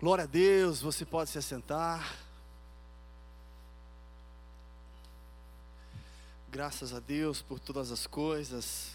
[0.00, 2.16] Glória a Deus, você pode se assentar.
[6.48, 8.92] Graças a Deus por todas as coisas.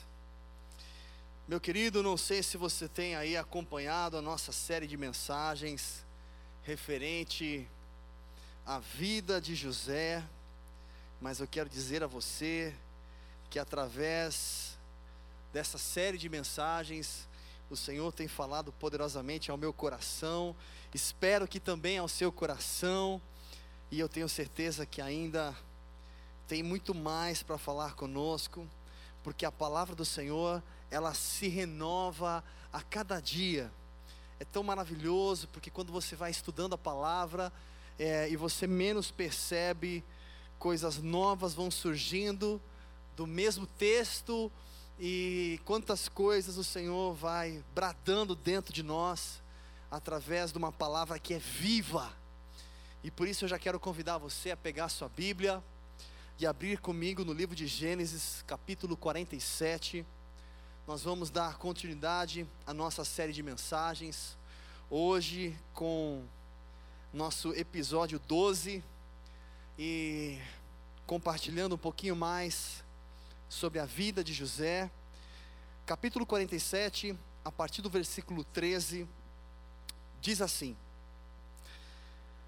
[1.46, 6.06] Meu querido, não sei se você tem aí acompanhado a nossa série de mensagens
[6.64, 7.68] referente
[8.66, 10.24] à vida de José,
[11.20, 12.74] mas eu quero dizer a você
[13.50, 14.78] que através
[15.52, 17.28] dessa série de mensagens,
[17.74, 20.56] o Senhor tem falado poderosamente ao meu coração,
[20.94, 23.20] espero que também ao seu coração,
[23.90, 25.56] e eu tenho certeza que ainda
[26.48, 28.68] tem muito mais para falar conosco,
[29.24, 33.72] porque a palavra do Senhor, ela se renova a cada dia.
[34.40, 37.52] É tão maravilhoso, porque quando você vai estudando a palavra
[37.98, 40.04] é, e você menos percebe,
[40.60, 42.62] coisas novas vão surgindo
[43.16, 44.52] do mesmo texto,
[45.06, 49.42] e quantas coisas o Senhor vai bradando dentro de nós,
[49.92, 52.10] através de uma palavra que é viva.
[53.04, 55.62] E por isso eu já quero convidar você a pegar a sua Bíblia
[56.40, 60.06] e abrir comigo no livro de Gênesis, capítulo 47.
[60.88, 64.38] Nós vamos dar continuidade à nossa série de mensagens,
[64.90, 66.24] hoje com
[67.12, 68.82] nosso episódio 12
[69.78, 70.40] e
[71.06, 72.82] compartilhando um pouquinho mais
[73.54, 74.90] sobre a vida de José.
[75.86, 79.06] Capítulo 47, a partir do versículo 13,
[80.22, 80.78] diz assim: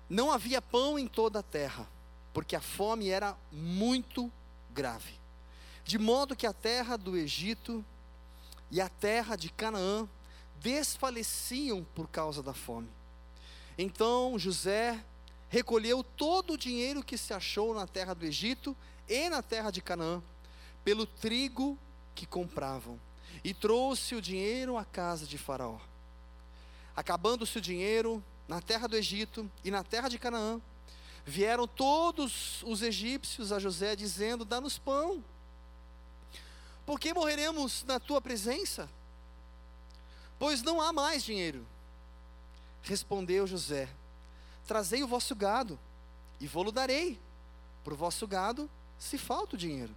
[0.10, 1.86] Não havia pão em toda a terra,
[2.34, 4.32] porque a fome era muito
[4.72, 5.20] grave,
[5.84, 7.84] de modo que a terra do Egito
[8.72, 10.08] e a terra de Canaã
[10.62, 12.90] desfaleciam por causa da fome.
[13.78, 15.04] Então José
[15.50, 18.74] recolheu todo o dinheiro que se achou na terra do Egito
[19.10, 20.24] e na terra de Canaã
[20.86, 21.78] pelo trigo
[22.16, 22.98] que compravam,
[23.44, 25.80] e trouxe o dinheiro à casa de Faraó.
[26.96, 30.62] Acabando-se o dinheiro na terra do Egito e na terra de Canaã,
[31.26, 35.24] vieram todos os egípcios a José, dizendo: Dá-nos pão,
[36.86, 38.90] porque morreremos na tua presença?
[40.38, 41.66] Pois não há mais dinheiro.
[42.84, 43.90] Respondeu José:
[44.68, 45.80] Trazei o vosso gado,
[46.40, 47.20] e vou-lo darei.
[47.84, 49.96] Por vosso gado, se falta o dinheiro.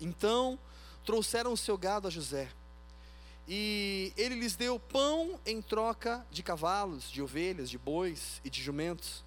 [0.00, 0.58] Então
[1.04, 2.48] trouxeram o seu gado a José.
[3.48, 8.62] E ele lhes deu pão em troca de cavalos, de ovelhas, de bois e de
[8.62, 9.24] jumentos.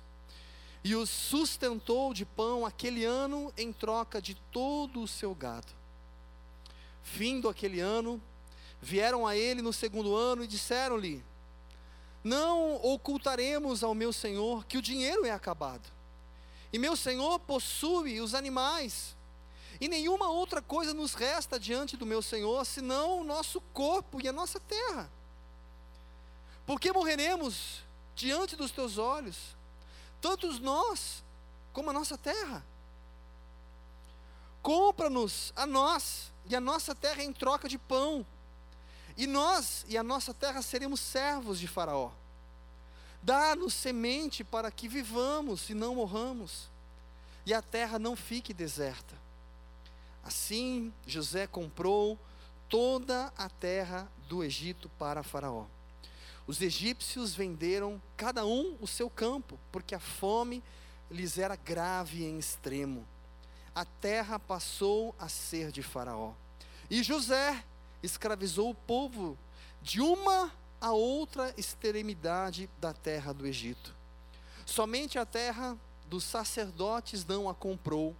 [0.83, 5.73] E os sustentou de pão aquele ano em troca de todo o seu gado.
[7.03, 8.21] Findo aquele ano,
[8.81, 11.23] vieram a ele no segundo ano e disseram-lhe:
[12.23, 15.91] Não ocultaremos ao meu senhor que o dinheiro é acabado.
[16.71, 19.14] E meu senhor possui os animais
[19.79, 24.27] e nenhuma outra coisa nos resta diante do meu Senhor, senão o nosso corpo e
[24.27, 25.09] a nossa terra.
[26.65, 27.83] Porque morreremos
[28.15, 29.55] diante dos teus olhos,
[30.21, 31.23] tanto nós
[31.73, 32.65] como a nossa terra.
[34.61, 38.25] Compra-nos a nós e a nossa terra em troca de pão,
[39.17, 42.11] e nós e a nossa terra seremos servos de Faraó.
[43.21, 46.69] Dá-nos semente para que vivamos e não morramos,
[47.45, 49.24] e a terra não fique deserta.
[50.25, 52.19] Assim, José comprou
[52.67, 55.67] toda a terra do Egito para Faraó.
[56.47, 60.63] Os egípcios venderam cada um o seu campo, porque a fome
[61.11, 63.07] lhes era grave em extremo.
[63.75, 66.33] A terra passou a ser de Faraó.
[66.89, 67.63] E José
[68.01, 69.37] escravizou o povo
[69.79, 73.95] de uma a outra extremidade da terra do Egito.
[74.65, 75.77] Somente a terra
[76.07, 78.15] dos sacerdotes não a comprou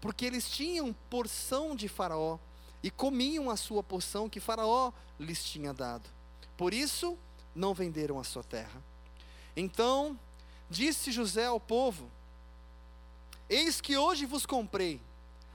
[0.00, 2.38] porque eles tinham porção de Faraó
[2.82, 6.08] e comiam a sua porção que Faraó lhes tinha dado.
[6.56, 7.18] Por isso,
[7.54, 8.82] não venderam a sua terra.
[9.56, 10.18] Então,
[10.68, 12.10] disse José ao povo:
[13.48, 15.00] Eis que hoje vos comprei,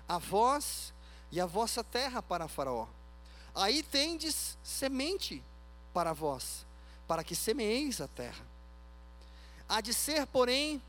[0.08, 0.94] a vós
[1.32, 2.88] e a vossa terra para Faraó.
[3.54, 5.42] Aí tendes semente
[5.94, 6.66] para vós,
[7.08, 8.46] para que semeeis a terra.
[9.68, 10.82] Há de ser, porém,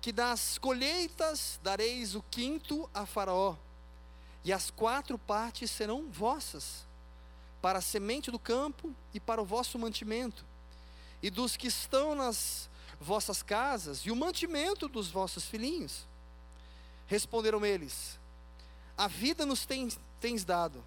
[0.00, 3.56] que das colheitas dareis o quinto a Faraó,
[4.42, 6.86] e as quatro partes serão vossas,
[7.60, 10.44] para a semente do campo e para o vosso mantimento,
[11.22, 16.06] e dos que estão nas vossas casas, e o mantimento dos vossos filhinhos.
[17.06, 18.18] Responderam eles:
[18.96, 20.82] A vida nos tens, tens dado,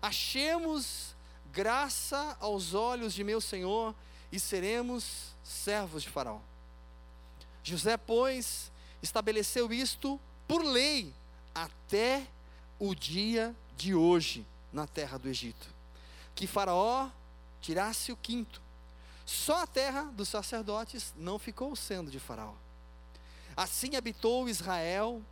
[0.00, 1.16] achemos
[1.52, 3.92] graça aos olhos de meu Senhor,
[4.30, 6.40] e seremos servos de Faraó.
[7.62, 8.70] José, pois,
[9.02, 11.12] estabeleceu isto por lei
[11.54, 12.26] até
[12.78, 15.68] o dia de hoje na terra do Egito,
[16.34, 17.08] que Faraó
[17.60, 18.60] tirasse o quinto.
[19.26, 22.54] Só a terra dos sacerdotes não ficou sendo de Faraó.
[23.56, 25.22] Assim habitou Israel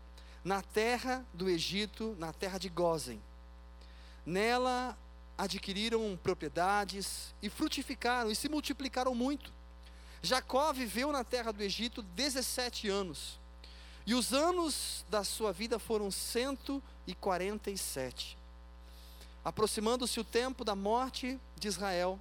[0.45, 3.21] na terra do Egito, na terra de Gozen.
[4.25, 4.97] Nela
[5.37, 9.53] adquiriram propriedades e frutificaram e se multiplicaram muito.
[10.23, 13.39] Jacó viveu na terra do Egito 17 anos.
[14.07, 18.39] E os anos da sua vida foram 147.
[19.45, 22.19] Aproximando-se o tempo da morte de Israel,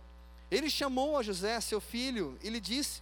[0.51, 3.01] ele chamou a José, seu filho, e lhe disse: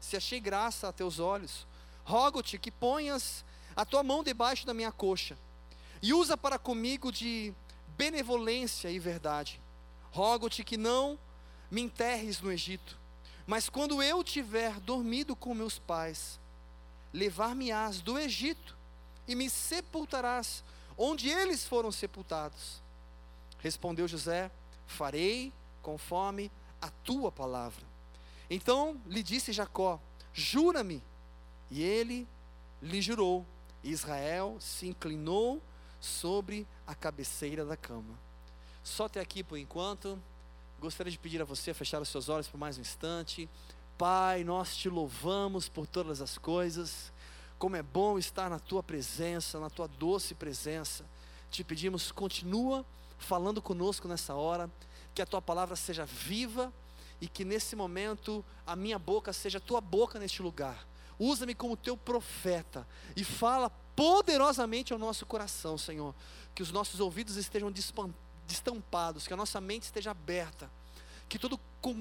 [0.00, 1.66] Se achei graça a teus olhos,
[2.04, 3.44] rogo-te que ponhas
[3.74, 5.38] a tua mão debaixo da minha coxa
[6.02, 7.54] e usa para comigo de
[7.96, 9.60] benevolência e verdade.
[10.10, 11.18] Rogo-te que não
[11.70, 12.98] me enterres no Egito,
[13.46, 16.38] mas quando eu tiver dormido com meus pais,
[17.12, 18.76] levar-me-ás do Egito
[19.26, 20.62] e me sepultarás
[20.96, 22.82] onde eles foram sepultados.
[23.58, 24.50] Respondeu José:
[24.86, 25.52] Farei
[25.82, 26.50] conforme
[26.80, 27.84] a tua palavra.
[28.48, 30.00] Então lhe disse Jacó:
[30.32, 31.02] Jura-me.
[31.70, 32.26] E ele
[32.82, 33.46] lhe jurou.
[33.82, 35.62] Israel se inclinou
[36.00, 38.18] sobre a cabeceira da cama.
[38.82, 40.20] Só até aqui por enquanto.
[40.80, 43.46] Gostaria de pedir a você a fechar os seus olhos por mais um instante.
[43.98, 47.12] Pai, nós te louvamos por todas as coisas.
[47.58, 51.04] Como é bom estar na tua presença, na tua doce presença.
[51.50, 52.82] Te pedimos, continua
[53.18, 54.70] falando conosco nessa hora,
[55.14, 56.72] que a tua palavra seja viva
[57.20, 60.88] e que nesse momento a minha boca seja a tua boca neste lugar.
[61.18, 66.14] Usa-me como teu profeta e fala poderosamente ao nosso coração, Senhor.
[66.54, 67.70] Que os nossos ouvidos estejam
[68.50, 70.68] destampados, que a nossa mente esteja aberta,
[71.28, 71.58] que todo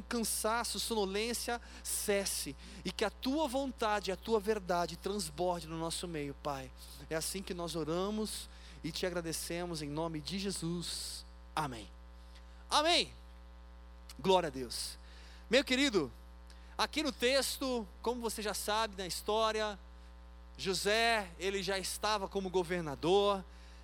[0.09, 6.33] cansaço, sonolência cesse e que a tua vontade, a tua verdade transborde no nosso meio,
[6.43, 6.69] Pai.
[7.09, 8.49] É assim que nós oramos
[8.83, 11.23] e te agradecemos em nome de Jesus.
[11.55, 11.87] Amém.
[12.69, 13.13] Amém.
[14.19, 14.97] Glória a Deus.
[15.49, 16.11] Meu querido,
[16.77, 19.79] aqui no texto, como você já sabe na história,
[20.57, 23.43] José, ele já estava como governador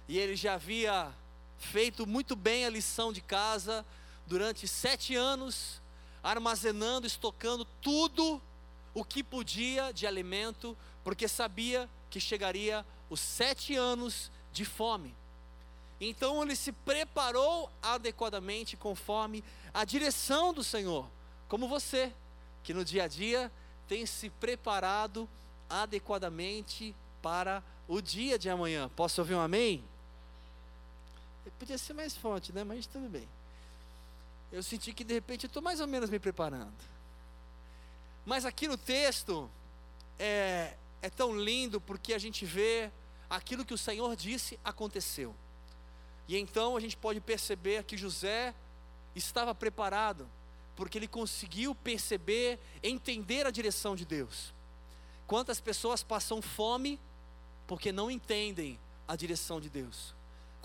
[0.10, 1.14] e ele já havia
[1.58, 3.86] feito muito bem a lição de casa
[4.26, 5.82] durante sete anos,
[6.24, 8.42] armazenando, estocando tudo
[8.94, 15.16] o que podia de alimento, porque sabia que chegaria os sete anos de fome.
[16.00, 19.44] Então ele se preparou adequadamente conforme
[19.74, 21.10] a direção do Senhor,
[21.48, 22.12] como você,
[22.64, 23.52] que no dia a dia
[23.88, 25.30] tem se preparado
[25.70, 28.90] adequadamente para o dia de amanhã.
[28.96, 29.84] Posso ouvir um amém?
[31.52, 32.64] Podia ser mais forte, né?
[32.64, 33.28] Mas tudo bem.
[34.52, 36.74] Eu senti que de repente eu estou mais ou menos me preparando.
[38.26, 39.50] Mas aqui no texto
[40.18, 42.90] é, é tão lindo porque a gente vê
[43.30, 45.36] aquilo que o Senhor disse aconteceu.
[46.28, 48.54] E então a gente pode perceber que José
[49.16, 50.28] estava preparado,
[50.76, 54.54] porque ele conseguiu perceber, entender a direção de Deus.
[55.28, 57.00] Quantas pessoas passam fome
[57.68, 60.15] porque não entendem a direção de Deus?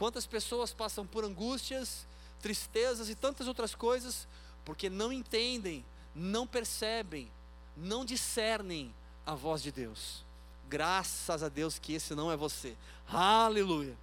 [0.01, 2.07] Quantas pessoas passam por angústias,
[2.41, 4.27] tristezas e tantas outras coisas
[4.65, 7.31] porque não entendem, não percebem,
[7.77, 8.95] não discernem
[9.27, 10.25] a voz de Deus?
[10.71, 12.79] Graças a Deus que esse não é você.
[13.07, 13.95] Aleluia.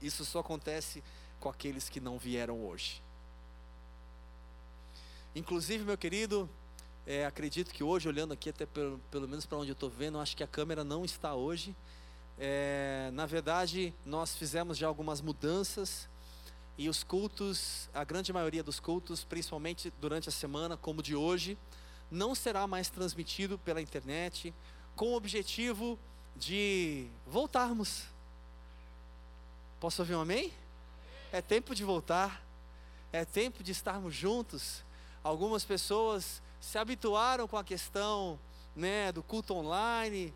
[0.00, 1.04] Isso só acontece
[1.38, 3.02] com aqueles que não vieram hoje.
[5.34, 6.48] Inclusive, meu querido,
[7.06, 10.18] é, acredito que hoje, olhando aqui, até pelo, pelo menos para onde eu estou vendo,
[10.18, 11.76] acho que a câmera não está hoje.
[12.38, 16.08] É, na verdade, nós fizemos já algumas mudanças
[16.76, 21.58] e os cultos, a grande maioria dos cultos, principalmente durante a semana, como de hoje,
[22.10, 24.54] não será mais transmitido pela internet,
[24.96, 25.98] com o objetivo
[26.36, 28.04] de voltarmos.
[29.78, 30.52] Posso ouvir um amém?
[31.30, 32.44] É tempo de voltar,
[33.12, 34.84] é tempo de estarmos juntos.
[35.22, 38.38] Algumas pessoas se habituaram com a questão
[38.74, 40.32] né, do culto online,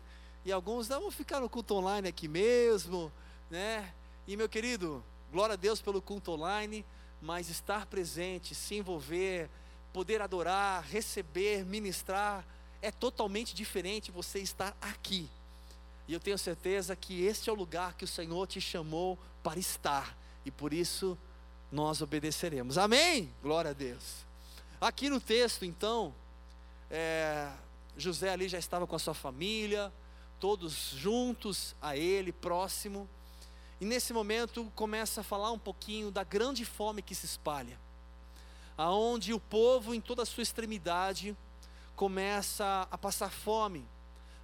[0.47, 3.11] e alguns não vão ficar no culto online aqui mesmo,
[3.49, 3.93] né?
[4.25, 6.85] E meu querido, glória a Deus pelo culto online,
[7.21, 9.49] mas estar presente, se envolver,
[9.91, 12.45] poder adorar, receber, ministrar,
[12.81, 15.29] é totalmente diferente você estar aqui.
[16.07, 19.59] E eu tenho certeza que este é o lugar que o Senhor te chamou para
[19.59, 21.17] estar, e por isso
[21.69, 22.77] nós obedeceremos.
[22.77, 23.33] Amém?
[23.43, 24.25] Glória a Deus.
[24.79, 26.15] Aqui no texto, então,
[26.89, 27.51] é,
[27.97, 29.91] José ali já estava com a sua família,
[30.39, 33.09] todos juntos a ele, próximo.
[33.79, 37.79] E nesse momento começa a falar um pouquinho da grande fome que se espalha,
[38.77, 41.35] aonde o povo em toda a sua extremidade
[41.95, 43.87] começa a passar fome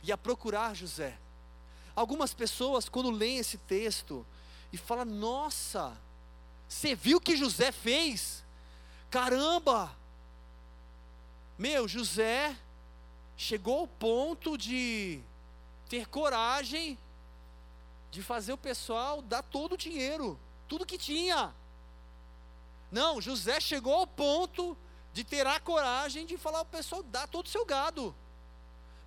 [0.03, 1.17] e a procurar José.
[1.95, 4.25] Algumas pessoas quando leem esse texto
[4.71, 5.97] e falam: "Nossa,
[6.67, 8.43] você viu o que José fez?
[9.09, 9.95] Caramba,
[11.55, 12.57] Meu, José
[13.38, 15.21] chegou ao ponto de
[15.93, 16.97] ter coragem
[18.09, 21.53] de fazer o pessoal dar todo o dinheiro, tudo que tinha.
[22.91, 24.75] Não, José chegou ao ponto
[25.13, 28.15] de ter a coragem de falar ao pessoal: dá todo o seu gado,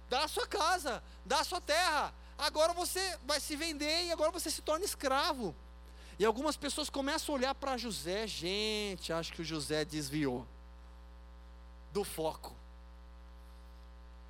[0.09, 2.15] dá a sua casa, dá a sua terra.
[2.39, 5.57] Agora você vai se vender e agora você se torna escravo.
[6.21, 10.47] E algumas pessoas começam a olhar para José, gente, acho que o José desviou
[11.93, 12.55] do foco.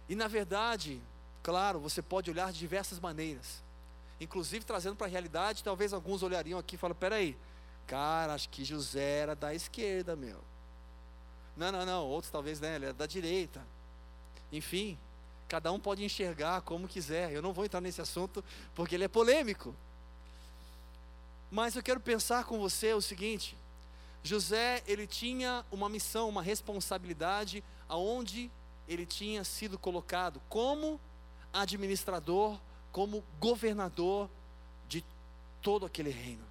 [0.08, 1.02] E na verdade,
[1.46, 3.62] claro, você pode olhar de diversas maneiras.
[4.20, 7.38] Inclusive trazendo para a realidade, talvez alguns olhariam aqui e falam: peraí,
[7.86, 10.40] cara, acho que José era da esquerda, meu.
[11.56, 13.64] Não, não, não, outros talvez, né, ele era da direita.
[14.50, 14.98] Enfim,
[15.46, 17.30] cada um pode enxergar como quiser.
[17.30, 18.42] Eu não vou entrar nesse assunto
[18.74, 19.72] porque ele é polêmico.
[21.48, 23.56] Mas eu quero pensar com você o seguinte:
[24.20, 28.50] José, ele tinha uma missão, uma responsabilidade aonde
[28.88, 31.00] ele tinha sido colocado como
[31.52, 32.58] administrador,
[32.92, 34.28] como governador
[34.88, 35.04] de
[35.62, 36.44] todo aquele reino.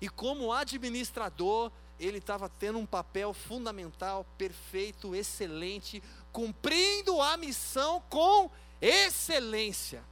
[0.00, 8.50] E como administrador, ele estava tendo um papel fundamental, perfeito, excelente, cumprindo a missão com
[8.80, 10.02] excelência.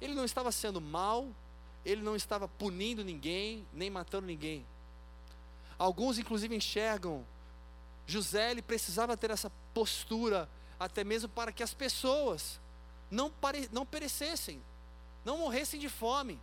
[0.00, 1.28] Ele não estava sendo mal,
[1.84, 4.66] ele não estava punindo ninguém, nem matando ninguém.
[5.78, 7.24] Alguns, inclusive, enxergam
[8.08, 10.48] José, ele precisava ter essa postura,
[10.78, 12.60] até mesmo para que as pessoas
[13.10, 14.62] não, pare, não perecessem,
[15.24, 16.40] não morressem de fome.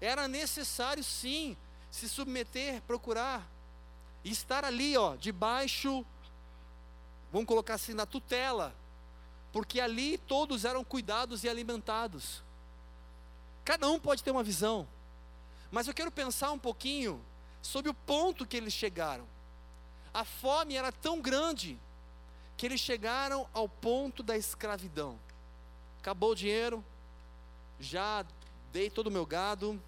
[0.00, 1.56] Era necessário, sim,
[1.90, 3.46] se submeter, procurar,
[4.24, 6.04] e estar ali, ó, debaixo,
[7.30, 8.74] vamos colocar assim, na tutela,
[9.52, 12.42] porque ali todos eram cuidados e alimentados.
[13.64, 14.88] Cada um pode ter uma visão.
[15.70, 17.24] Mas eu quero pensar um pouquinho
[17.60, 19.26] sobre o ponto que eles chegaram.
[20.12, 21.78] A fome era tão grande
[22.56, 25.18] que eles chegaram ao ponto da escravidão.
[25.98, 26.84] Acabou o dinheiro,
[27.80, 28.24] já
[28.72, 29.80] dei todo o meu gado,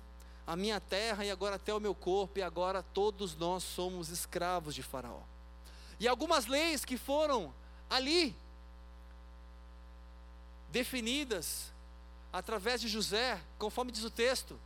[0.47, 4.75] a minha terra e agora até o meu corpo, e agora todos nós somos escravos
[4.75, 5.23] de Faraó.
[5.99, 7.55] E algumas leis que foram
[7.89, 8.35] ali
[10.71, 11.73] definidas
[12.33, 14.61] através de José, conforme diz o texto,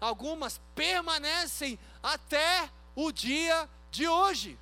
[0.00, 4.58] algumas permanecem até o dia de hoje,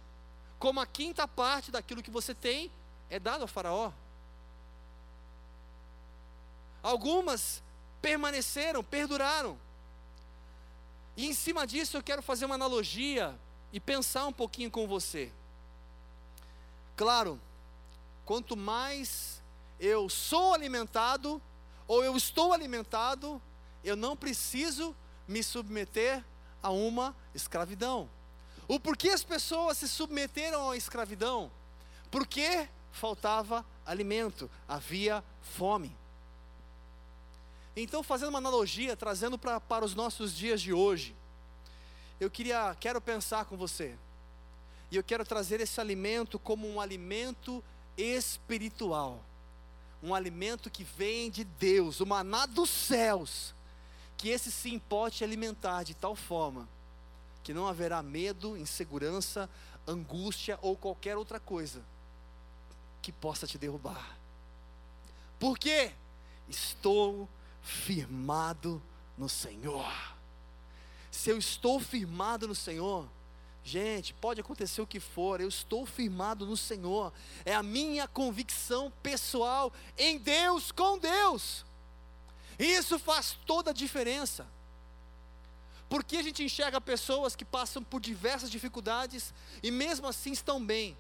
[0.59, 2.71] como a quinta parte daquilo que você tem
[3.12, 3.92] é dado ao Faraó.
[6.83, 7.62] Algumas
[8.00, 9.59] permaneceram, perduraram.
[11.14, 13.38] E em cima disso eu quero fazer uma analogia
[13.71, 15.31] e pensar um pouquinho com você.
[16.97, 17.38] Claro,
[18.25, 19.42] quanto mais
[19.78, 21.40] eu sou alimentado,
[21.87, 23.42] ou eu estou alimentado,
[23.85, 24.97] eu não preciso
[25.28, 26.25] me submeter
[26.62, 28.09] a uma escravidão.
[28.66, 31.52] O porquê as pessoas se submeteram à escravidão?
[32.11, 35.97] Porque faltava alimento, havia fome.
[37.75, 41.17] Então, fazendo uma analogia, trazendo pra, para os nossos dias de hoje,
[42.21, 43.97] eu queria, quero pensar com você,
[44.91, 47.65] e eu quero trazer esse alimento como um alimento
[47.97, 49.25] espiritual
[50.03, 53.55] um alimento que vem de Deus, o maná dos céus,
[54.17, 56.69] que esse sim pode alimentar de tal forma
[57.45, 59.49] que não haverá medo, insegurança,
[59.87, 61.83] angústia ou qualquer outra coisa
[63.02, 64.16] que possa te derrubar.
[65.38, 65.92] Por quê?
[66.49, 67.28] Estou
[67.61, 68.80] firmado
[69.18, 69.92] no Senhor.
[71.11, 73.06] Se eu estou firmado no Senhor,
[73.64, 77.12] Gente, pode acontecer o que for, eu estou firmado no Senhor,
[77.44, 81.64] é a minha convicção pessoal em Deus, com Deus.
[82.59, 84.47] Isso faz toda a diferença.
[85.88, 89.32] Porque a gente enxerga pessoas que passam por diversas dificuldades
[89.62, 90.97] e mesmo assim estão bem.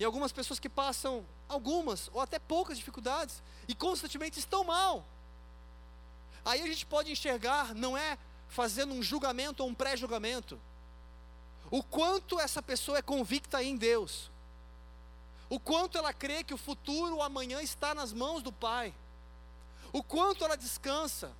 [0.00, 5.04] E algumas pessoas que passam algumas ou até poucas dificuldades e constantemente estão mal.
[6.42, 8.16] Aí a gente pode enxergar, não é
[8.48, 10.58] fazendo um julgamento ou um pré-julgamento.
[11.70, 14.30] O quanto essa pessoa é convicta em Deus,
[15.50, 18.94] o quanto ela crê que o futuro, o amanhã está nas mãos do Pai,
[19.92, 21.30] o quanto ela descansa,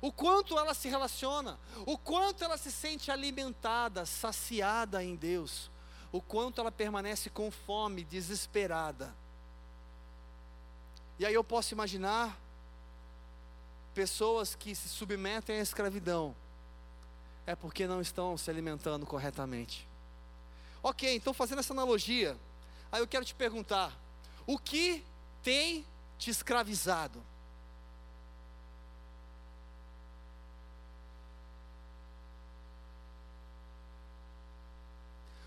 [0.00, 5.70] o quanto ela se relaciona, o quanto ela se sente alimentada, saciada em Deus,
[6.12, 9.14] o quanto ela permanece com fome, desesperada.
[11.18, 12.38] E aí eu posso imaginar
[13.94, 16.36] pessoas que se submetem à escravidão,
[17.46, 19.88] é porque não estão se alimentando corretamente.
[20.82, 22.36] Ok, então fazendo essa analogia,
[22.92, 23.98] aí eu quero te perguntar:
[24.46, 25.04] o que
[25.42, 25.84] tem
[26.18, 27.22] te escravizado?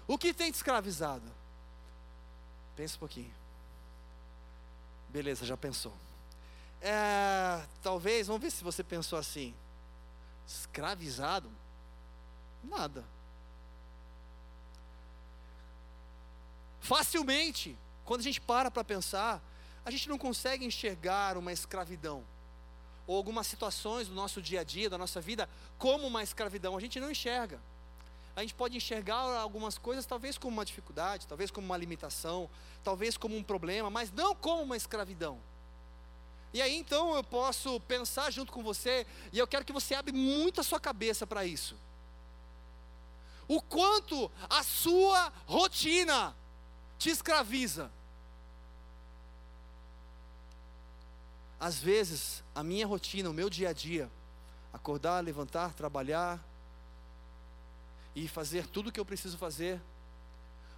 [0.09, 1.31] O que tem te escravizado?
[2.75, 3.31] Pensa um pouquinho.
[5.07, 5.93] Beleza, já pensou.
[6.81, 9.53] É, talvez, vamos ver se você pensou assim.
[10.47, 11.51] Escravizado?
[12.63, 13.05] Nada.
[16.81, 19.39] Facilmente, quando a gente para para pensar,
[19.85, 22.25] a gente não consegue enxergar uma escravidão
[23.05, 25.47] ou algumas situações do nosso dia a dia, da nossa vida,
[25.77, 26.75] como uma escravidão.
[26.75, 27.61] A gente não enxerga.
[28.39, 32.49] A gente pode enxergar algumas coisas, talvez como uma dificuldade, talvez como uma limitação,
[32.81, 35.41] talvez como um problema, mas não como uma escravidão.
[36.53, 40.13] E aí então eu posso pensar junto com você, e eu quero que você abra
[40.13, 41.75] muito a sua cabeça para isso.
[43.45, 46.33] O quanto a sua rotina
[46.97, 47.91] te escraviza.
[51.59, 54.09] Às vezes, a minha rotina, o meu dia a dia,
[54.71, 56.39] acordar, levantar, trabalhar
[58.23, 59.81] e fazer tudo o que eu preciso fazer,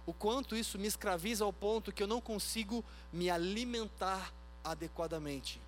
[0.06, 4.32] o quanto isso me escraviza ao ponto que eu não consigo me alimentar
[4.62, 5.60] adequadamente.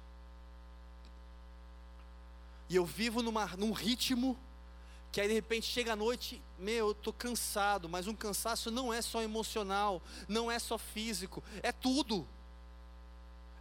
[2.68, 4.38] E eu vivo numa, num ritmo
[5.10, 8.92] que aí de repente chega a noite, meu, eu estou cansado, mas um cansaço não
[8.92, 12.26] é só emocional, não é só físico, é tudo.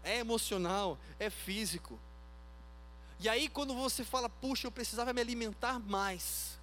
[0.03, 1.99] É emocional, é físico.
[3.19, 6.59] E aí quando você fala, puxa, eu precisava me alimentar mais.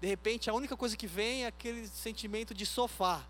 [0.00, 3.24] De repente a única coisa que vem é aquele sentimento de sofá.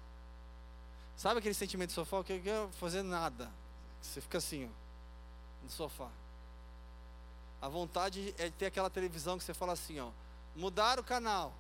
[1.17, 2.23] Sabe aquele sentimento de sofá?
[2.23, 3.51] Que eu quero fazer nada.
[4.01, 6.09] Você fica assim, ó, no sofá.
[7.61, 10.11] A vontade é ter aquela televisão que você fala assim, ó,
[10.55, 11.53] mudar o canal.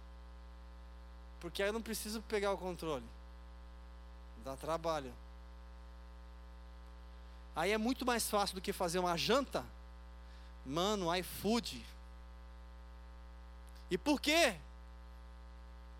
[1.40, 3.04] Porque aí eu não preciso pegar o controle.
[4.44, 5.12] Dá trabalho.
[7.56, 9.64] Aí é muito mais fácil do que fazer uma janta.
[10.64, 11.84] Mano, iFood.
[13.90, 14.56] E por quê?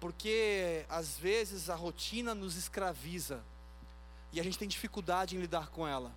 [0.01, 3.43] Porque às vezes a rotina nos escraviza
[4.33, 6.13] e a gente tem dificuldade em lidar com ela.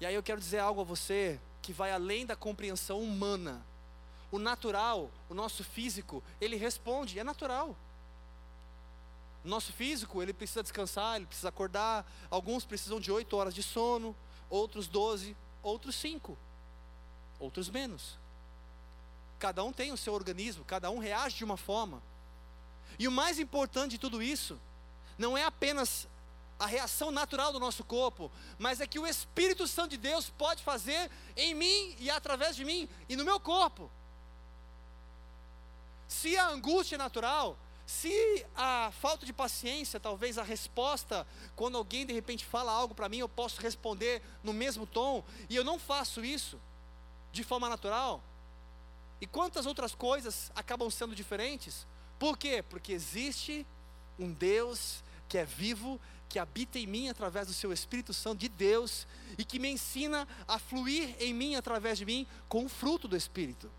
[0.00, 3.64] E aí eu quero dizer algo a você que vai além da compreensão humana.
[4.30, 7.76] O natural, o nosso físico, ele responde, é natural.
[9.44, 12.06] O nosso físico, ele precisa descansar, ele precisa acordar.
[12.30, 14.14] Alguns precisam de oito horas de sono,
[14.50, 16.36] outros doze, outros cinco,
[17.38, 18.18] outros menos.
[19.38, 22.02] Cada um tem o seu organismo, cada um reage de uma forma.
[22.98, 24.60] E o mais importante de tudo isso,
[25.16, 26.08] não é apenas
[26.58, 30.62] a reação natural do nosso corpo, mas é que o Espírito Santo de Deus pode
[30.62, 33.88] fazer em mim e através de mim e no meu corpo.
[36.08, 42.04] Se a angústia é natural, se a falta de paciência, talvez a resposta, quando alguém
[42.04, 45.78] de repente fala algo para mim, eu posso responder no mesmo tom, e eu não
[45.78, 46.60] faço isso
[47.30, 48.22] de forma natural,
[49.20, 51.86] e quantas outras coisas acabam sendo diferentes?
[52.18, 52.62] Por quê?
[52.62, 53.66] Porque existe
[54.18, 58.48] um Deus que é vivo, que habita em mim através do seu Espírito Santo de
[58.48, 63.08] Deus e que me ensina a fluir em mim através de mim com o fruto
[63.08, 63.70] do Espírito.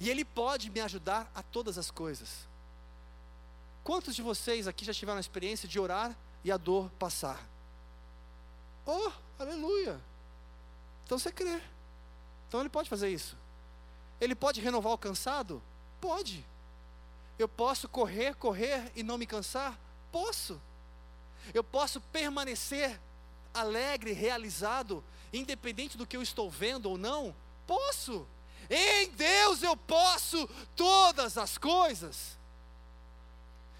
[0.00, 2.48] E Ele pode me ajudar a todas as coisas.
[3.84, 7.48] Quantos de vocês aqui já tiveram a experiência de orar e a dor passar?
[8.86, 10.00] Oh, aleluia!
[11.04, 11.60] Então você crê.
[12.48, 13.36] Então Ele pode fazer isso.
[14.22, 15.60] Ele pode renovar o cansado?
[16.00, 16.46] Pode.
[17.36, 19.76] Eu posso correr, correr e não me cansar?
[20.12, 20.62] Posso.
[21.52, 23.00] Eu posso permanecer
[23.52, 27.34] alegre, realizado, independente do que eu estou vendo ou não?
[27.66, 28.24] Posso.
[28.70, 32.38] Em Deus eu posso todas as coisas.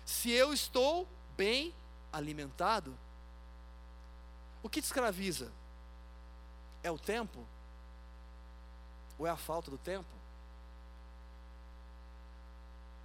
[0.05, 1.73] Se eu estou bem
[2.13, 2.99] alimentado.
[4.61, 5.53] O que te escraviza?
[6.83, 7.47] É o tempo?
[9.21, 10.22] Ou é a falta do tempo?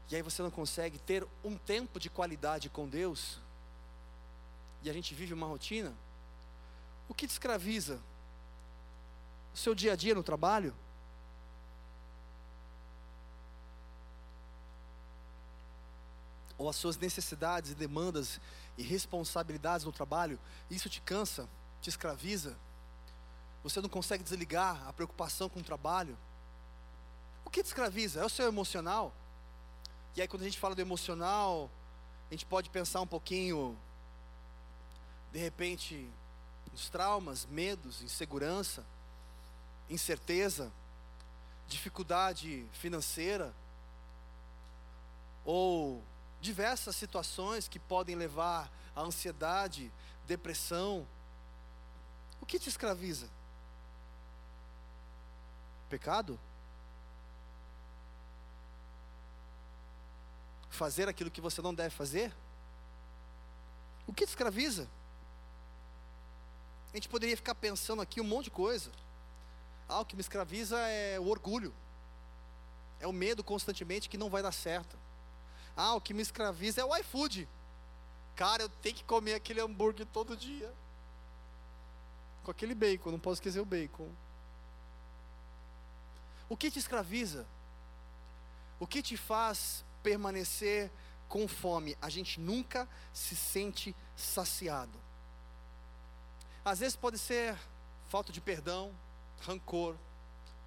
[0.09, 3.39] E aí você não consegue ter um tempo de qualidade com Deus?
[4.83, 5.93] E a gente vive uma rotina?
[7.09, 7.99] O que te escraviza?
[9.53, 10.73] O seu dia a dia no trabalho?
[16.57, 18.41] ou as suas necessidades e demandas
[18.77, 20.39] e responsabilidades no trabalho,
[20.69, 21.47] isso te cansa,
[21.81, 22.57] te escraviza,
[23.63, 26.17] você não consegue desligar a preocupação com o trabalho.
[27.45, 28.21] O que te escraviza?
[28.21, 29.13] É o seu emocional.
[30.17, 31.69] E aí, quando a gente fala do emocional,
[32.27, 33.77] a gente pode pensar um pouquinho,
[35.31, 36.09] de repente,
[36.71, 38.83] nos traumas, medos, insegurança,
[39.87, 40.73] incerteza,
[41.67, 43.53] dificuldade financeira,
[45.45, 46.03] ou
[46.41, 49.93] diversas situações que podem levar à ansiedade,
[50.25, 51.07] depressão.
[52.41, 53.29] O que te escraviza?
[55.87, 56.39] Pecado?
[60.77, 62.31] Fazer aquilo que você não deve fazer?
[64.05, 64.87] O que te escraviza?
[66.93, 68.91] A gente poderia ficar pensando aqui um monte de coisa.
[69.89, 71.73] Ah, o que me escraviza é o orgulho.
[72.99, 74.95] É o medo constantemente que não vai dar certo.
[75.75, 77.49] Ah, o que me escraviza é o iFood.
[78.35, 80.71] Cara, eu tenho que comer aquele hambúrguer todo dia.
[82.43, 84.11] Com aquele bacon, não posso esquecer o bacon.
[86.47, 87.47] O que te escraviza?
[88.79, 90.89] O que te faz permanecer
[91.27, 91.97] com fome?
[92.01, 94.97] A gente nunca se sente saciado.
[96.63, 97.57] Às vezes pode ser
[98.07, 98.95] falta de perdão,
[99.41, 99.97] rancor,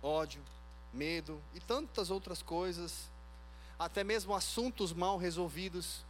[0.03, 0.45] ódio,
[0.93, 3.11] medo e tantas outras coisas,
[3.79, 6.05] até mesmo assuntos mal resolvidos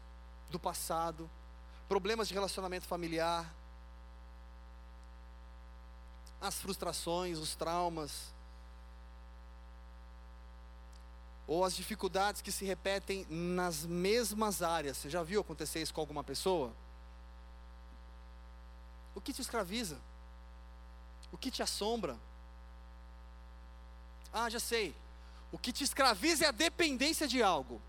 [0.51, 1.31] do passado,
[1.89, 3.49] problemas de relacionamento familiar,
[6.41, 8.35] as frustrações, os traumas,
[11.51, 14.97] ou as dificuldades que se repetem nas mesmas áreas.
[14.97, 16.73] Você já viu acontecer isso com alguma pessoa?
[19.17, 19.99] O que te escraviza?
[21.33, 22.17] O que te assombra?
[24.33, 24.95] Ah, já sei.
[25.51, 27.83] O que te escraviza é a dependência de algo.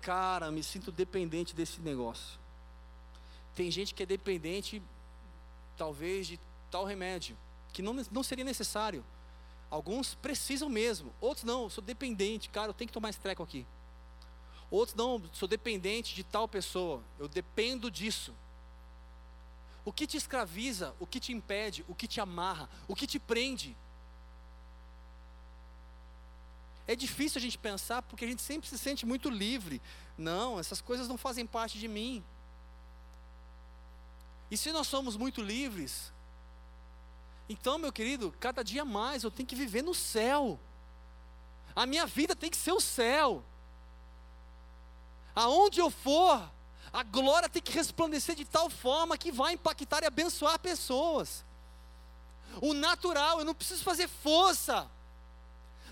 [0.00, 2.38] Cara, me sinto dependente desse negócio.
[3.56, 4.80] Tem gente que é dependente,
[5.76, 6.38] talvez, de
[6.70, 7.36] tal remédio,
[7.72, 9.04] que não, não seria necessário.
[9.70, 13.64] Alguns precisam mesmo, outros não, sou dependente, cara, eu tenho que tomar esse treco aqui.
[14.70, 18.34] Outros não, sou dependente de tal pessoa, eu dependo disso.
[19.84, 23.18] O que te escraviza, o que te impede, o que te amarra, o que te
[23.18, 23.76] prende,
[26.90, 29.80] é difícil a gente pensar porque a gente sempre se sente muito livre.
[30.18, 32.24] Não, essas coisas não fazem parte de mim.
[34.50, 36.12] E se nós somos muito livres,
[37.52, 40.56] então, meu querido, cada dia mais eu tenho que viver no céu.
[41.74, 43.42] A minha vida tem que ser o céu.
[45.34, 46.48] Aonde eu for,
[46.92, 51.44] a glória tem que resplandecer de tal forma que vai impactar e abençoar pessoas.
[52.62, 54.88] O natural, eu não preciso fazer força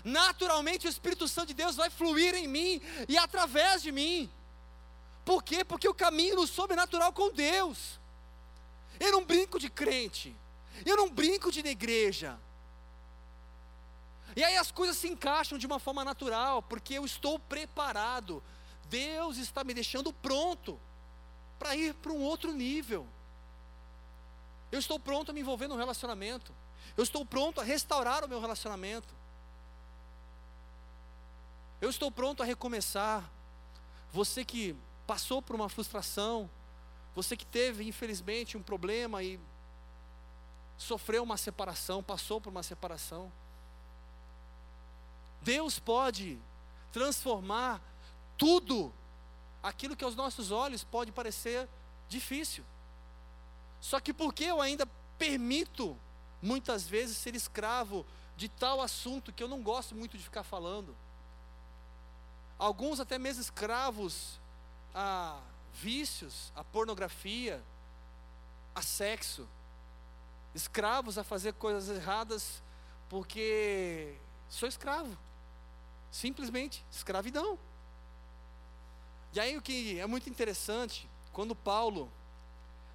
[0.03, 4.29] naturalmente o Espírito Santo de Deus vai fluir em mim e através de mim.
[5.25, 5.63] Por quê?
[5.63, 7.99] Porque eu caminho no sobrenatural com Deus.
[8.97, 10.35] Eu não brinco de crente.
[10.85, 12.39] Eu não brinco de igreja.
[14.35, 18.43] E aí as coisas se encaixam de uma forma natural, porque eu estou preparado.
[18.87, 20.79] Deus está me deixando pronto
[21.57, 23.07] para ir para um outro nível.
[24.71, 26.53] Eu estou pronto a me envolver no relacionamento.
[26.95, 29.13] Eu estou pronto a restaurar o meu relacionamento.
[31.81, 33.29] Eu estou pronto a recomeçar.
[34.11, 34.75] Você que
[35.07, 36.49] passou por uma frustração,
[37.15, 39.39] você que teve, infelizmente, um problema e
[40.79, 43.31] sofreu uma separação, passou por uma separação.
[45.43, 46.39] Deus pode
[46.91, 47.79] transformar
[48.35, 48.91] tudo
[49.61, 51.69] aquilo que aos nossos olhos pode parecer
[52.07, 52.65] difícil.
[53.79, 54.87] Só que porque eu ainda
[55.19, 55.95] permito
[56.41, 58.03] muitas vezes ser escravo
[58.35, 60.95] de tal assunto que eu não gosto muito de ficar falando
[62.59, 64.37] alguns até mesmo escravos
[64.93, 65.39] a
[65.73, 67.63] vícios, a pornografia,
[68.75, 69.47] a sexo,
[70.53, 72.61] escravos a fazer coisas erradas
[73.09, 74.15] porque
[74.49, 75.17] sou escravo,
[76.11, 77.57] simplesmente escravidão.
[79.33, 82.11] E aí o que é muito interessante, quando Paulo,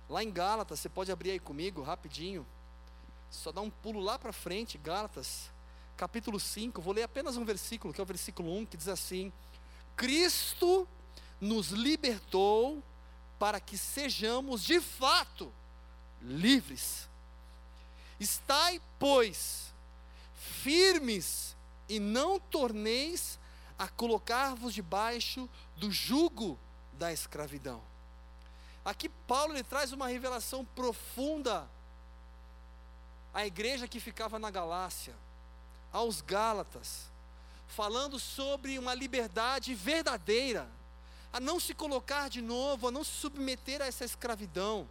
[0.08, 2.46] lá em Gálatas, você pode abrir aí comigo rapidinho,
[3.30, 5.50] só dá um pulo lá para frente, Gálatas,
[5.96, 9.32] capítulo 5, vou ler apenas um versículo, que é o versículo 1, que diz assim:
[9.96, 10.88] Cristo
[11.40, 12.82] nos libertou
[13.38, 15.52] para que sejamos de fato
[16.20, 17.08] livres.
[18.18, 19.72] Estai, pois,
[20.35, 21.57] firmes
[21.88, 23.38] e não torneis
[23.79, 26.59] a colocar-vos debaixo do jugo
[26.92, 27.83] da escravidão.
[28.85, 31.68] Aqui Paulo ele traz uma revelação profunda
[33.33, 35.14] à igreja que ficava na Galácia,
[35.92, 37.14] aos Gálatas
[37.74, 40.68] falando sobre uma liberdade verdadeira,
[41.33, 44.88] a não se colocar de novo, a não se submeter a essa escravidão.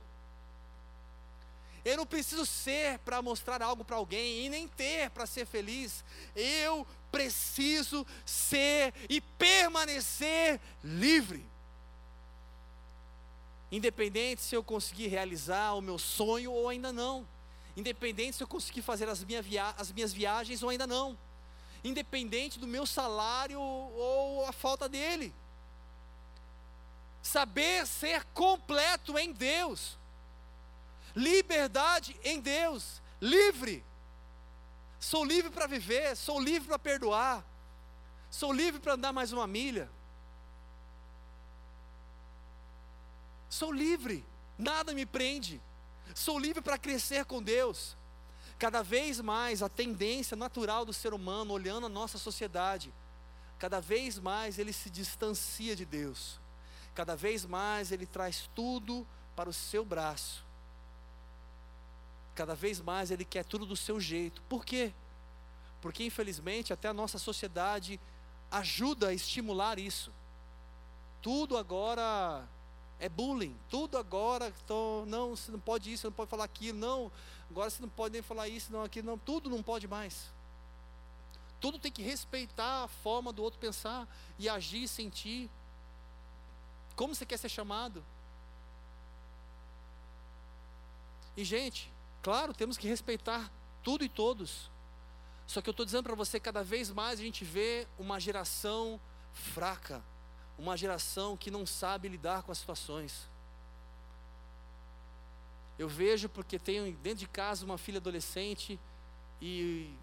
[1.86, 6.04] Eu não preciso ser para mostrar algo para alguém e nem ter para ser feliz.
[6.36, 11.46] Eu preciso ser e permanecer livre.
[13.72, 17.28] Independente se eu conseguir realizar o meu sonho ou ainda não.
[17.76, 21.18] Independente se eu conseguir fazer as, minha via as minhas viagens ou ainda não
[21.84, 25.34] independente do meu salário ou a falta dele.
[27.22, 29.98] Saber ser completo em Deus,
[31.16, 33.84] liberdade em Deus, livre.
[35.00, 37.44] Sou livre para viver, sou livre para perdoar,
[38.30, 39.90] sou livre para andar mais uma milha.
[43.50, 44.26] Sou livre,
[44.58, 45.62] nada me prende.
[46.16, 47.96] Sou livre para crescer com Deus.
[48.58, 52.94] Cada vez mais a tendência natural do ser humano, olhando a nossa sociedade,
[53.60, 56.40] cada vez mais ele se distancia de Deus.
[56.96, 60.43] Cada vez mais ele traz tudo para o seu braço.
[62.36, 64.42] Cada vez mais ele quer tudo do seu jeito.
[64.44, 64.94] Por quê?
[65.82, 68.00] Porque infelizmente até a nossa sociedade
[68.50, 70.12] ajuda a estimular isso.
[71.22, 72.48] Tudo agora
[73.00, 73.56] é bullying.
[73.70, 74.54] Tudo agora,
[75.08, 77.12] não, você não pode isso, você não pode falar aquilo, não.
[77.50, 79.18] Agora você não pode nem falar isso, não, aquilo, não.
[79.18, 80.32] Tudo não pode mais.
[81.60, 84.08] Tudo tem que respeitar a forma do outro pensar
[84.40, 85.50] e agir, sentir.
[86.96, 88.04] Como você quer ser chamado?
[91.38, 91.93] E, gente,
[92.24, 93.52] claro, temos que respeitar
[93.84, 94.72] tudo e todos.
[95.46, 99.00] Só que eu estou dizendo para você, cada vez mais a gente vê uma geração
[99.32, 100.02] fraca
[100.58, 103.30] uma geração que não sabe lidar com as situações.
[105.78, 108.80] Eu vejo porque tenho dentro de casa uma filha adolescente
[109.42, 109.94] e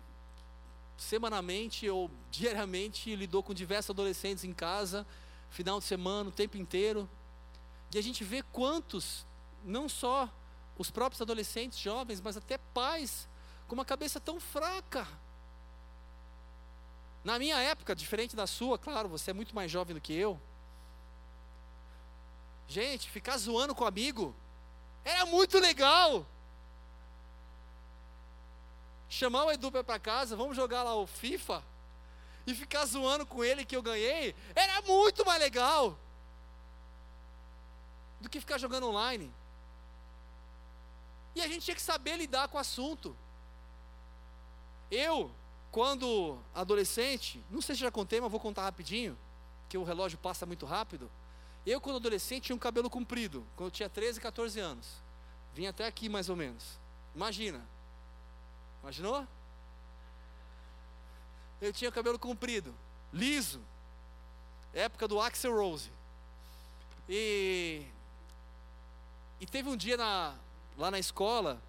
[0.97, 5.07] semanalmente ou diariamente lidou com diversos adolescentes em casa,
[5.51, 7.09] final de semana, o tempo inteiro.
[7.93, 9.25] E a gente vê quantos,
[9.65, 10.29] não só
[10.81, 13.29] os próprios adolescentes jovens, mas até pais
[13.69, 15.07] com uma cabeça tão fraca
[17.23, 20.41] na minha época, diferente da sua, claro, você é muito mais jovem do que eu.
[22.67, 24.35] Gente, ficar zoando com amigo
[25.05, 26.27] era muito legal.
[29.07, 31.63] Chamar o Edu para casa, vamos jogar lá o FIFA
[32.47, 35.99] e ficar zoando com ele que eu ganhei, era muito mais legal
[38.19, 39.31] do que ficar jogando online.
[41.35, 43.17] E a gente tinha que saber lidar com o assunto.
[44.91, 45.31] Eu,
[45.71, 49.17] quando adolescente, não sei se já contei, mas vou contar rapidinho,
[49.69, 51.11] que o relógio passa muito rápido.
[51.65, 54.89] Eu, quando adolescente, tinha um cabelo comprido, quando eu tinha 13, 14 anos.
[55.55, 56.79] Vinha até aqui mais ou menos.
[57.15, 57.65] Imagina.
[58.83, 59.27] Imaginou?
[61.61, 62.75] Eu tinha cabelo comprido,
[63.13, 63.61] liso.
[64.73, 65.93] Época do Axel Rose.
[67.09, 67.85] E,
[69.41, 70.35] e teve um dia na,
[70.81, 71.63] lá na escola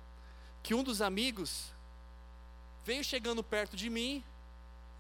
[0.64, 1.66] que um dos amigos
[2.86, 4.24] veio chegando perto de mim,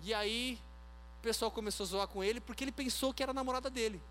[0.01, 0.59] e aí
[1.19, 4.01] o pessoal começou a zoar com ele, porque ele pensou que era a namorada dele.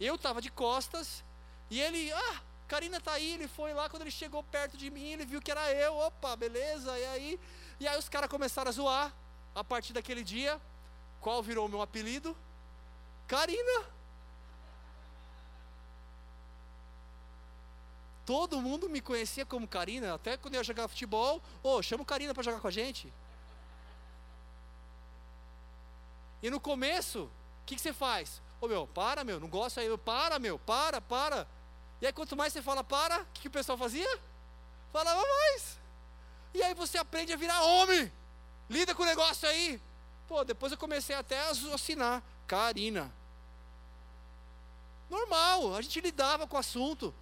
[0.00, 1.22] Eu estava de costas,
[1.70, 5.12] e ele, ah, Karina tá aí, ele foi lá, quando ele chegou perto de mim,
[5.12, 7.40] ele viu que era eu, opa, beleza, e aí,
[7.78, 9.14] e aí os caras começaram a zoar,
[9.54, 10.60] a partir daquele dia,
[11.20, 12.36] qual virou o meu apelido?
[13.28, 13.97] Karina.
[18.28, 22.04] Todo mundo me conhecia como Karina, até quando eu jogava futebol, ô, oh, chama o
[22.04, 23.10] Karina para jogar com a gente.
[26.42, 27.30] E no começo, o
[27.64, 28.42] que, que, você faz?
[28.60, 31.48] Ô oh, meu, para meu, não gosta aí, para meu, para, para.
[32.02, 34.20] E aí quanto mais você fala para, o que, que o pessoal fazia?
[34.92, 35.78] Falava mais.
[36.52, 38.12] E aí você aprende a virar homem.
[38.68, 39.80] Lida com o negócio aí.
[40.28, 42.22] Pô, depois eu comecei até a assinar.
[42.46, 43.10] Karina.
[45.08, 47.14] Normal, a gente lidava com o assunto.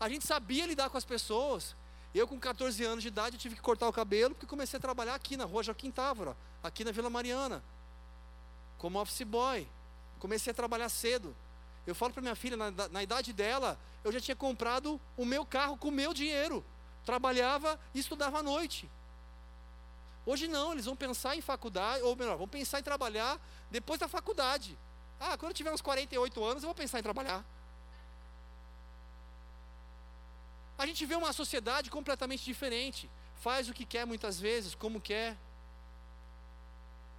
[0.00, 1.76] A gente sabia lidar com as pessoas.
[2.14, 5.14] Eu, com 14 anos de idade, tive que cortar o cabelo porque comecei a trabalhar
[5.14, 7.62] aqui na rua Joaquim Távora, aqui na Vila Mariana,
[8.78, 9.68] como office boy.
[10.18, 11.36] Comecei a trabalhar cedo.
[11.86, 15.44] Eu falo para minha filha, na, na, idade dela, eu já tinha comprado o meu
[15.44, 16.64] carro com o meu dinheiro.
[17.04, 18.90] Trabalhava e estudava à noite.
[20.26, 24.08] Hoje não, eles vão pensar em faculdade, ou melhor, vão pensar em trabalhar depois da
[24.08, 24.78] faculdade.
[25.18, 27.44] Ah, quando eu tiver uns 48 anos, eu vou pensar em trabalhar.
[30.80, 33.10] A gente vê uma sociedade completamente diferente.
[33.34, 35.36] Faz o que quer muitas vezes, como quer.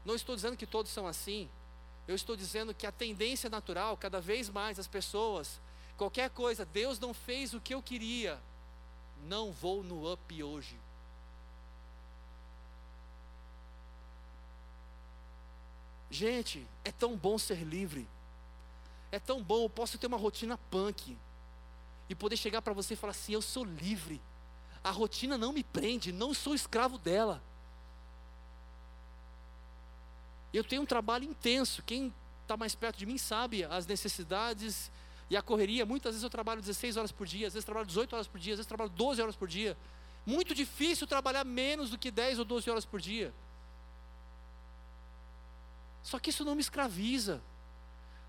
[0.03, 1.47] Não estou dizendo que todos são assim.
[2.07, 5.61] Eu estou dizendo que a tendência natural, cada vez mais as pessoas,
[5.95, 8.41] qualquer coisa, Deus não fez o que eu queria.
[9.27, 10.75] Não vou no up hoje.
[16.09, 18.07] Gente, é tão bom ser livre.
[19.11, 21.15] É tão bom, eu posso ter uma rotina punk
[22.11, 24.21] e poder chegar para você e falar assim: eu sou livre,
[24.83, 27.41] a rotina não me prende, não sou escravo dela.
[30.53, 34.91] Eu tenho um trabalho intenso, quem está mais perto de mim sabe as necessidades
[35.29, 35.85] e a correria.
[35.85, 38.53] Muitas vezes eu trabalho 16 horas por dia, às vezes trabalho 18 horas por dia,
[38.53, 39.77] às vezes trabalho 12 horas por dia.
[40.25, 43.33] Muito difícil trabalhar menos do que 10 ou 12 horas por dia.
[46.03, 47.41] Só que isso não me escraviza.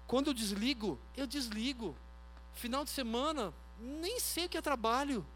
[0.07, 1.97] Quando eu desligo, eu desligo.
[2.55, 5.27] Final de semana, nem sei o que é trabalho.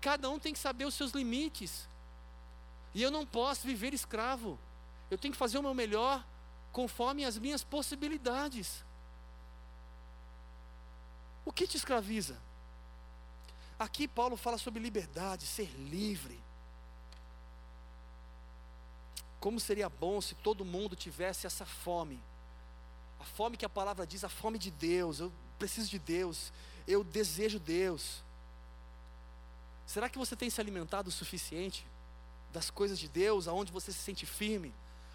[0.00, 1.88] Cada um tem que saber os seus limites.
[2.94, 4.58] E eu não posso viver escravo.
[5.10, 6.24] Eu tenho que fazer o meu melhor
[6.72, 8.84] conforme as minhas possibilidades.
[11.44, 12.40] O que te escraviza?
[13.78, 16.42] Aqui Paulo fala sobre liberdade, ser livre.
[19.38, 22.22] Como seria bom se todo mundo tivesse essa fome.
[23.20, 25.20] A fome que a palavra diz, a fome de Deus.
[25.20, 26.52] Eu preciso de Deus.
[26.86, 28.22] Eu desejo Deus.
[29.86, 31.86] Será que você tem se alimentado o suficiente
[32.52, 34.74] das coisas de Deus, aonde você se sente firme?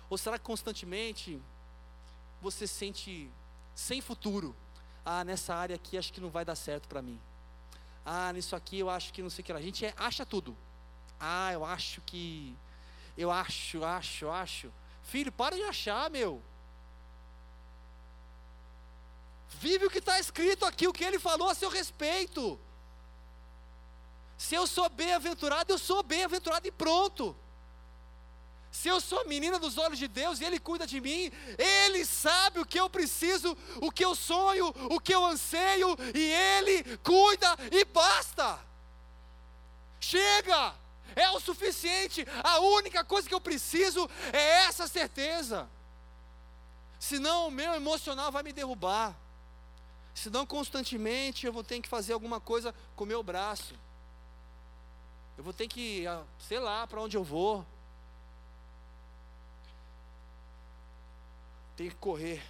[0.09, 1.41] Ou será que constantemente
[2.41, 3.29] você se sente
[3.75, 4.55] sem futuro?
[5.05, 7.19] Ah, nessa área aqui acho que não vai dar certo para mim.
[8.05, 9.51] Ah, nisso aqui eu acho que não sei o que.
[9.51, 10.55] A gente é, acha tudo.
[11.19, 12.55] Ah, eu acho que.
[13.17, 14.71] Eu acho, acho, acho.
[15.03, 16.41] Filho, para de achar, meu.
[19.59, 22.59] Vive o que está escrito aqui, o que ele falou a seu respeito.
[24.37, 27.35] Se eu sou bem-aventurado, eu sou bem-aventurado e pronto.
[28.71, 32.59] Se eu sou menina dos olhos de Deus e Ele cuida de mim, Ele sabe
[32.59, 37.55] o que eu preciso, o que eu sonho, o que eu anseio, e Ele cuida
[37.69, 38.59] e basta.
[39.99, 40.73] Chega,
[41.15, 45.69] é o suficiente, a única coisa que eu preciso é essa certeza.
[46.97, 49.15] Senão o meu emocional vai me derrubar.
[50.13, 53.75] Senão constantemente eu vou ter que fazer alguma coisa com o meu braço.
[55.37, 57.65] Eu vou ter que, ah, sei lá, para onde eu vou.
[61.75, 62.43] Tem que correr.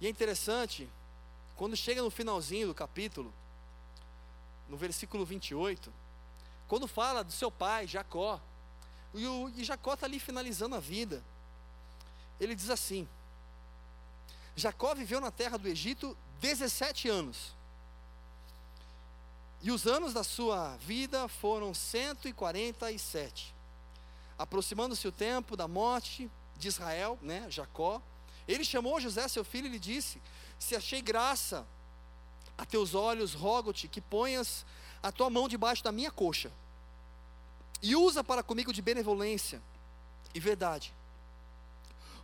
[0.00, 0.88] E é interessante,
[1.56, 3.32] quando chega no finalzinho do capítulo,
[4.68, 5.92] no versículo 28,
[6.66, 8.40] quando fala do seu pai, Jacó,
[9.14, 9.24] e,
[9.56, 11.22] e Jacó está ali finalizando a vida,
[12.40, 13.08] ele diz assim:
[14.54, 17.54] Jacó viveu na terra do Egito 17 anos.
[19.62, 23.54] E os anos da sua vida foram 147.
[24.36, 28.02] Aproximando-se o tempo da morte de Israel, né, Jacó,
[28.46, 30.20] ele chamou José, seu filho, e lhe disse:
[30.58, 31.64] Se achei graça
[32.58, 34.66] a teus olhos, rogo-te que ponhas
[35.02, 36.52] a tua mão debaixo da minha coxa
[37.82, 39.60] e usa para comigo de benevolência
[40.32, 40.94] e verdade.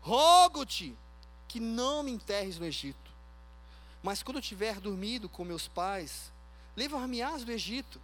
[0.01, 0.97] Rogo-te
[1.49, 3.11] que não me enterres no Egito,
[4.03, 6.31] mas quando eu tiver dormido com meus pais,
[6.77, 8.01] levar-me-ás do Egito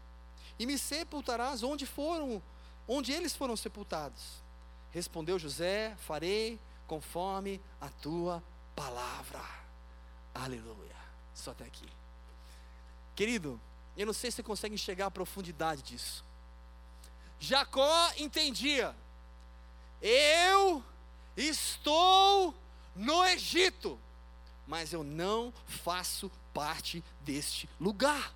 [0.59, 2.42] e me sepultarás onde foram,
[2.88, 4.42] onde eles foram sepultados.
[4.90, 8.42] Respondeu José: Farei conforme a tua
[8.74, 9.42] palavra.
[10.35, 10.96] Aleluia.
[11.35, 11.88] Só até aqui.
[13.14, 13.61] Querido,
[13.96, 16.24] eu não sei se você consegue enxergar a profundidade disso.
[17.38, 18.94] Jacó entendia:
[20.07, 20.85] eu
[21.37, 22.54] estou
[22.94, 23.98] no Egito,
[24.66, 28.33] mas eu não faço parte deste lugar.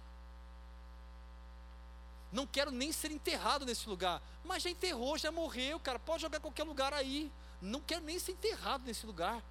[2.30, 4.22] Não quero nem ser enterrado nesse lugar.
[4.44, 5.98] Mas já enterrou, já morreu, cara.
[5.98, 7.32] Pode jogar qualquer lugar aí.
[7.60, 9.42] Não quero nem ser enterrado nesse lugar.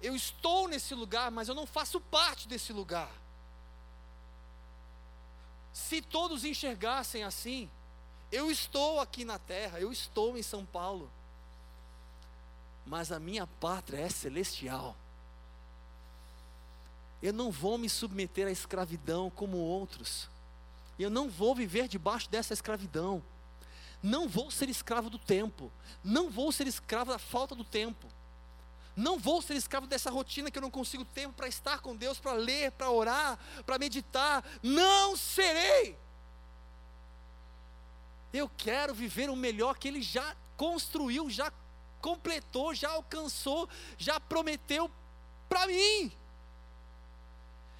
[0.00, 3.10] Eu estou nesse lugar, mas eu não faço parte desse lugar.
[5.72, 7.70] Se todos enxergassem assim,
[8.30, 11.10] eu estou aqui na terra, eu estou em São Paulo,
[12.88, 14.96] mas a minha pátria é celestial.
[17.22, 20.28] Eu não vou me submeter à escravidão como outros.
[20.98, 23.22] Eu não vou viver debaixo dessa escravidão.
[24.02, 25.70] Não vou ser escravo do tempo.
[26.02, 28.06] Não vou ser escravo da falta do tempo.
[28.96, 32.18] Não vou ser escravo dessa rotina que eu não consigo tempo para estar com Deus,
[32.18, 34.44] para ler, para orar, para meditar.
[34.62, 35.96] Não serei.
[38.32, 41.52] Eu quero viver o melhor que Ele já construiu, já
[42.00, 44.90] completou, já alcançou, já prometeu
[45.48, 46.12] para mim.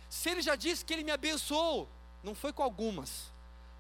[0.09, 1.89] Se Ele já disse que Ele me abençoou,
[2.23, 3.31] não foi com algumas.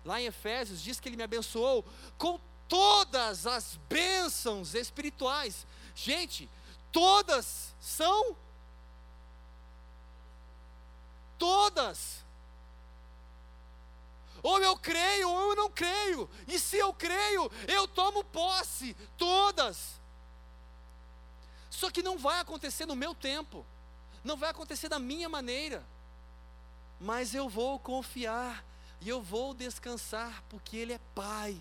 [0.04, 1.84] Lá em Efésios diz que ele me abençoou
[2.16, 5.66] com todas as bênçãos espirituais.
[5.94, 6.48] Gente,
[6.92, 8.36] todas são
[11.38, 12.24] todas.
[14.42, 16.30] Ou eu creio ou eu não creio.
[16.46, 19.97] E se eu creio, eu tomo posse, todas.
[21.78, 23.64] Só que não vai acontecer no meu tempo.
[24.24, 25.80] Não vai acontecer da minha maneira
[27.00, 28.64] mas eu vou confiar
[29.00, 31.56] e eu vou descansar, porque Ele é Pai,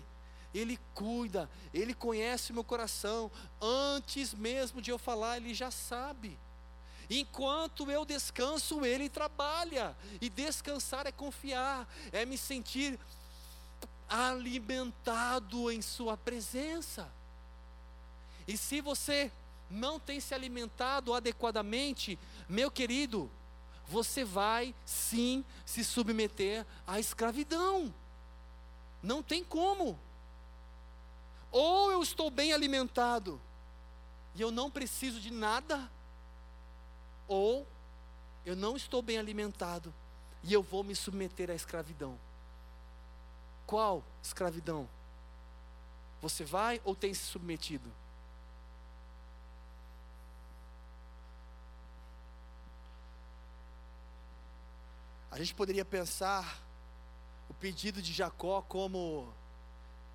[0.52, 6.36] Ele cuida, Ele conhece o meu coração, antes mesmo de eu falar, Ele já sabe.
[7.08, 12.98] Enquanto eu descanso, Ele trabalha, e descansar é confiar, é me sentir
[14.08, 17.08] alimentado em Sua presença.
[18.48, 19.30] E se você
[19.70, 23.30] não tem se alimentado adequadamente, meu querido,
[23.86, 27.92] você vai sim se submeter à escravidão.
[29.02, 29.98] Não tem como.
[31.50, 33.40] Ou eu estou bem alimentado
[34.34, 35.90] e eu não preciso de nada,
[37.26, 37.66] ou
[38.44, 39.92] eu não estou bem alimentado
[40.42, 42.18] e eu vou me submeter à escravidão.
[43.66, 44.88] Qual escravidão?
[46.20, 47.90] Você vai ou tem se submetido?
[55.38, 56.60] A gente poderia pensar
[57.48, 59.32] o pedido de Jacó como: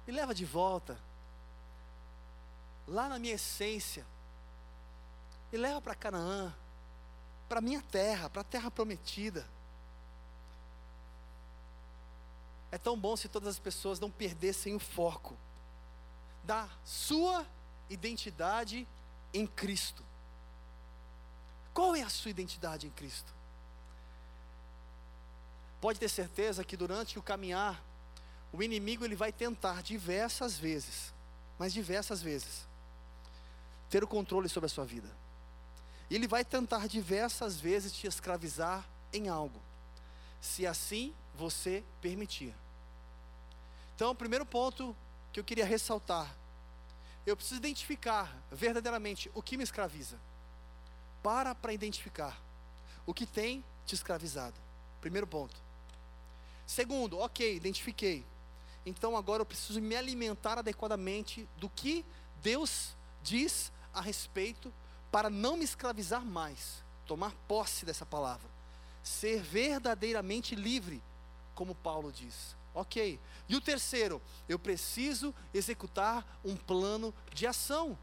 [0.05, 0.99] me leva de volta,
[2.85, 4.05] lá na minha essência,
[5.49, 6.53] me leva para Canaã,
[7.47, 9.47] para minha terra, para a terra prometida.
[12.69, 15.37] É tão bom se todas as pessoas não perdessem o foco
[16.43, 17.47] da sua
[17.89, 18.85] identidade
[19.33, 20.03] em Cristo.
[21.73, 23.33] Qual é a sua identidade em Cristo?
[25.83, 27.83] Pode ter certeza que durante o caminhar,
[28.53, 31.13] o inimigo ele vai tentar diversas vezes,
[31.59, 32.65] mas diversas vezes,
[33.89, 35.09] ter o controle sobre a sua vida.
[36.09, 39.59] E ele vai tentar diversas vezes te escravizar em algo,
[40.39, 42.55] se assim você permitir.
[43.93, 44.95] Então, o primeiro ponto
[45.33, 46.33] que eu queria ressaltar,
[47.25, 50.17] eu preciso identificar verdadeiramente o que me escraviza.
[51.21, 52.41] Para para identificar
[53.05, 54.55] o que tem te escravizado.
[55.01, 55.62] Primeiro ponto.
[56.73, 58.25] Segundo, ok, identifiquei.
[58.83, 62.03] Então agora eu preciso me alimentar adequadamente do que
[62.41, 64.73] Deus diz a respeito
[65.11, 66.83] para não me escravizar mais.
[67.05, 68.49] Tomar posse dessa palavra.
[69.03, 71.03] Ser verdadeiramente livre,
[71.53, 72.55] como Paulo diz.
[72.73, 73.19] Ok.
[73.47, 74.19] E o terceiro,
[74.49, 77.95] eu preciso executar um plano de ação.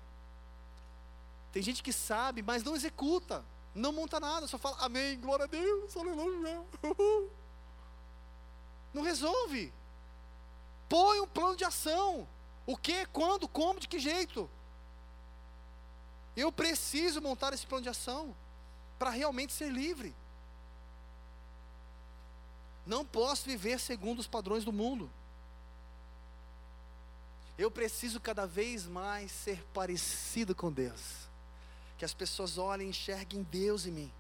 [1.51, 3.45] Tem gente que sabe, mas não executa,
[3.75, 6.65] não monta nada, só fala amém, glória a Deus, aleluia.
[8.93, 9.73] Não resolve.
[10.89, 12.27] Põe um plano de ação.
[12.67, 14.49] O que, quando, como, de que jeito?
[16.37, 18.35] Eu preciso montar esse plano de ação
[18.99, 20.15] para realmente ser livre.
[22.87, 25.11] Não posso viver segundo os padrões do mundo.
[27.57, 31.29] Eu preciso cada vez mais ser parecido com Deus.
[31.99, 34.13] Que as pessoas olhem e enxerguem Deus em mim.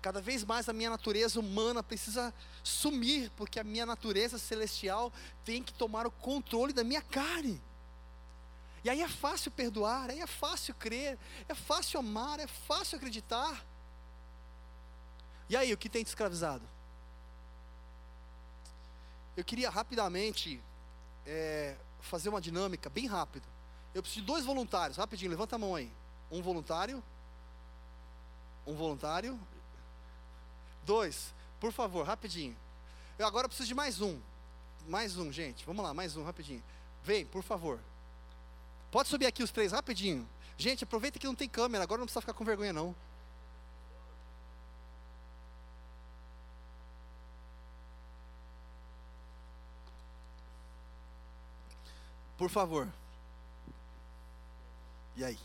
[0.00, 2.32] Cada vez mais a minha natureza humana precisa
[2.62, 5.12] sumir, porque a minha natureza celestial
[5.44, 7.60] tem que tomar o controle da minha carne.
[8.82, 13.62] E aí é fácil perdoar, aí é fácil crer, é fácil amar, é fácil acreditar.
[15.50, 16.62] E aí, o que tem te escravizado?
[19.36, 20.62] Eu queria rapidamente
[21.26, 23.46] é, fazer uma dinâmica bem rápido.
[23.92, 25.92] Eu preciso de dois voluntários, rapidinho, levanta a mão aí.
[26.30, 27.02] Um voluntário.
[28.64, 29.38] Um voluntário.
[30.90, 32.56] Dois, por favor, rapidinho.
[33.16, 34.20] Eu agora preciso de mais um.
[34.88, 35.64] Mais um, gente.
[35.64, 36.60] Vamos lá, mais um, rapidinho.
[37.04, 37.78] Vem, por favor.
[38.90, 40.28] Pode subir aqui os três rapidinho.
[40.58, 42.92] Gente, aproveita que não tem câmera, agora não precisa ficar com vergonha não.
[52.36, 52.92] Por favor.
[55.14, 55.38] E aí?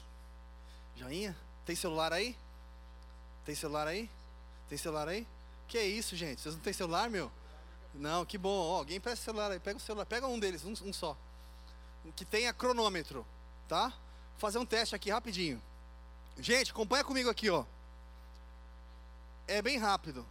[0.95, 1.37] Joinha?
[1.67, 2.35] Tem celular aí?
[3.45, 4.09] Tem celular aí?
[4.67, 5.27] Tem celular aí?
[5.67, 6.41] Que isso, gente?
[6.41, 7.31] Vocês não têm celular, meu?
[7.93, 8.49] Não, que bom.
[8.49, 9.59] Ó, alguém presta celular aí.
[9.59, 10.05] Pega o celular.
[10.05, 11.17] Pega um deles, um, um só.
[12.15, 13.25] Que tenha cronômetro,
[13.67, 13.89] tá?
[13.89, 15.61] Vou fazer um teste aqui rapidinho.
[16.37, 17.65] Gente, acompanha comigo aqui, ó.
[19.47, 20.25] É bem rápido.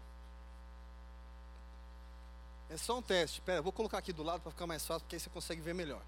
[2.68, 3.40] É só um teste.
[3.40, 5.74] Pera, vou colocar aqui do lado para ficar mais fácil, porque aí você consegue ver
[5.74, 6.02] melhor.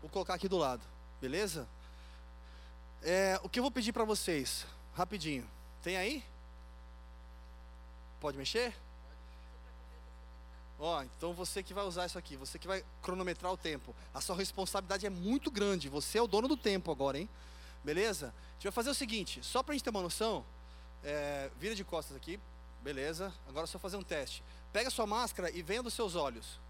[0.00, 0.82] Vou colocar aqui do lado,
[1.20, 1.68] beleza?
[3.02, 5.48] É, o que eu vou pedir para vocês, rapidinho.
[5.82, 6.24] Tem aí?
[8.20, 8.74] Pode mexer?
[10.78, 13.94] Ó, então você que vai usar isso aqui, você que vai cronometrar o tempo.
[14.14, 15.88] A sua responsabilidade é muito grande.
[15.88, 17.28] Você é o dono do tempo agora, hein?
[17.82, 18.26] Beleza?
[18.26, 20.44] A gente vai fazer o seguinte, só para a gente ter uma noção,
[21.02, 22.38] é, vira de costas aqui,
[22.80, 23.32] beleza?
[23.48, 24.42] Agora é só fazer um teste.
[24.72, 26.60] Pega a sua máscara e venha dos seus olhos.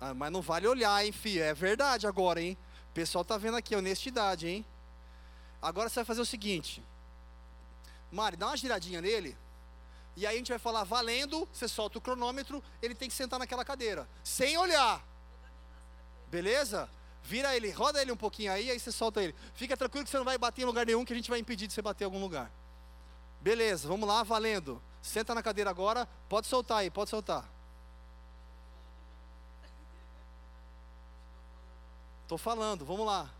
[0.00, 1.42] Ah, mas não vale olhar, hein, filho?
[1.42, 2.56] É verdade agora, hein?
[2.90, 4.64] O pessoal tá vendo aqui, honestidade, hein?
[5.60, 6.82] Agora você vai fazer o seguinte.
[8.10, 9.36] Mari, dá uma giradinha nele.
[10.16, 13.38] E aí a gente vai falar valendo, você solta o cronômetro, ele tem que sentar
[13.38, 15.00] naquela cadeira, sem olhar.
[16.28, 16.90] Beleza?
[17.22, 19.34] Vira ele, roda ele um pouquinho aí, aí você solta ele.
[19.54, 21.66] Fica tranquilo que você não vai bater em lugar nenhum, que a gente vai impedir
[21.66, 22.50] de você bater em algum lugar.
[23.40, 24.82] Beleza, vamos lá, valendo.
[25.00, 27.48] Senta na cadeira agora, pode soltar aí, pode soltar.
[32.26, 33.30] Tô falando, vamos lá.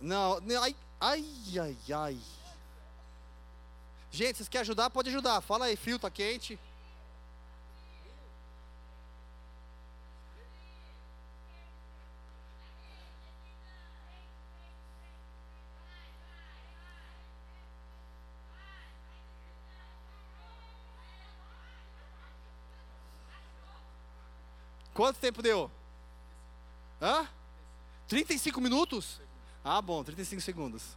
[0.00, 1.24] Não, ai, Ai,
[1.58, 2.18] ai, ai.
[4.12, 4.90] Gente, vocês querem ajudar?
[4.90, 5.40] Pode ajudar.
[5.40, 6.58] Fala aí, frio, tá quente.
[24.92, 25.70] Quanto tempo deu?
[27.00, 27.26] Hã?
[28.06, 29.18] 35 minutos?
[29.64, 30.96] Ah, bom, 35 segundos.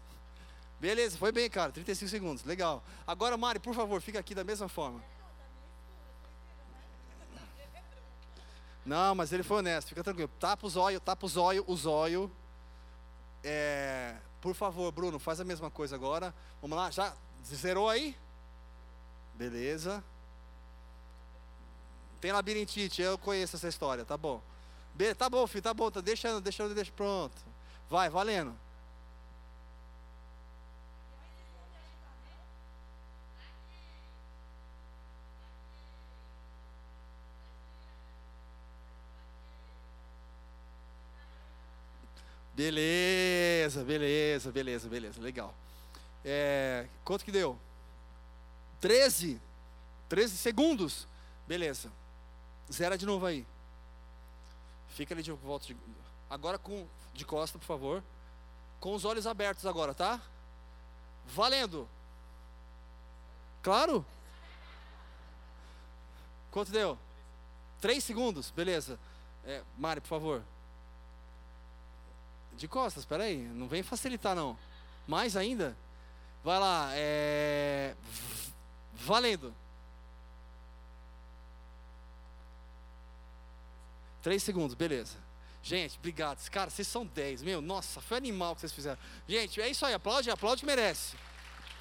[0.79, 1.71] Beleza, foi bem, cara.
[1.71, 2.83] 35 segundos, legal.
[3.05, 5.03] Agora, Mari, por favor, fica aqui da mesma forma.
[8.85, 10.29] Não, mas ele foi honesto, fica tranquilo.
[10.39, 12.31] Tapa o zóio, tapa o zóio, o zóio.
[13.43, 16.33] É, por favor, Bruno, faz a mesma coisa agora.
[16.61, 18.17] Vamos lá, já zerou aí?
[19.35, 20.03] Beleza.
[22.19, 24.41] Tem labirintite, eu conheço essa história, tá bom.
[24.93, 27.52] Be tá bom, filho, tá bom, tá deixando, deixando, deixa pronto.
[27.93, 28.51] Vai, valendo.
[42.55, 45.53] Beleza, beleza, beleza, beleza, legal.
[46.25, 47.59] É, quanto que deu?
[48.81, 49.39] 13?
[50.09, 51.07] 13 segundos?
[51.47, 51.91] Beleza.
[52.71, 53.45] Zera de novo aí.
[54.87, 55.67] Fica ali de volta.
[55.67, 55.77] De,
[56.27, 58.03] agora com de costa, por favor.
[58.79, 60.19] Com os olhos abertos agora, tá?
[61.27, 61.87] Valendo.
[63.61, 64.05] Claro?
[66.51, 66.97] Quanto deu?
[67.79, 68.99] Três segundos, beleza.
[69.45, 70.43] É, Mari, por favor.
[72.53, 74.57] De costas, espera aí, não vem facilitar não.
[75.07, 75.75] Mais ainda?
[76.43, 77.95] Vai lá, é...
[78.93, 79.53] Valendo.
[84.21, 85.22] Três segundos, beleza.
[85.63, 86.37] Gente, obrigado.
[86.49, 87.61] Cara, vocês são dez, meu.
[87.61, 88.99] Nossa, foi animal que vocês fizeram.
[89.25, 89.93] Gente, é isso aí.
[89.93, 91.15] Aplaude, aplaude que merece.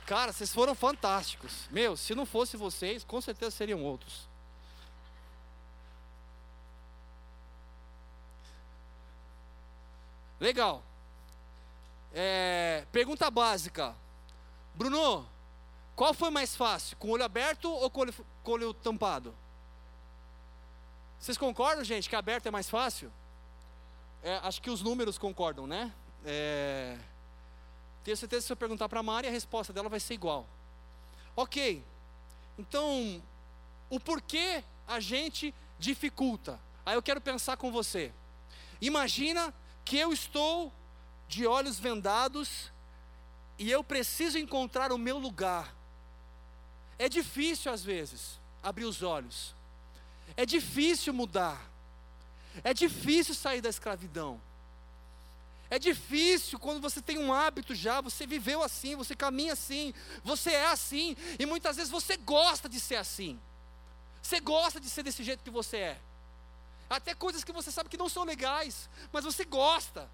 [0.07, 1.69] Cara, vocês foram fantásticos.
[1.69, 4.29] Meu, se não fosse vocês, com certeza seriam outros.
[10.39, 10.85] Legal.
[12.15, 13.97] É, pergunta básica.
[14.77, 15.29] Bruno,
[15.97, 16.97] qual foi mais fácil?
[16.99, 18.15] Com o olho aberto ou com o olho,
[18.45, 19.35] com o olho tampado?
[21.19, 23.13] Vocês concordam, gente, que aberto é mais fácil?
[24.23, 25.93] É, acho que os números concordam, né?
[26.25, 26.97] É,
[28.05, 30.47] tenho certeza que se eu perguntar para a Mari, a resposta dela vai ser igual.
[31.35, 31.85] Ok.
[32.59, 33.23] Então,
[33.91, 36.61] o porquê a gente dificulta?
[36.85, 38.13] Aí eu quero pensar com você.
[38.81, 39.53] Imagina
[39.85, 40.73] que eu estou
[41.29, 42.71] de olhos vendados
[43.59, 45.75] e eu preciso encontrar o meu lugar.
[46.99, 49.55] É difícil às vezes abrir os olhos.
[50.37, 51.72] É difícil mudar.
[52.63, 54.41] É difícil sair da escravidão.
[55.71, 60.51] É difícil quando você tem um hábito já, você viveu assim, você caminha assim, você
[60.51, 63.41] é assim, e muitas vezes você gosta de ser assim.
[64.23, 66.01] Você gosta de ser desse jeito que você é
[66.95, 70.09] até coisas que você sabe que não são legais, mas você gosta.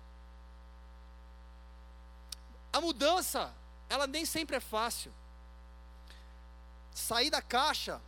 [2.72, 3.52] A mudança,
[3.88, 5.12] ela nem sempre é fácil.
[6.94, 8.00] Sair da caixa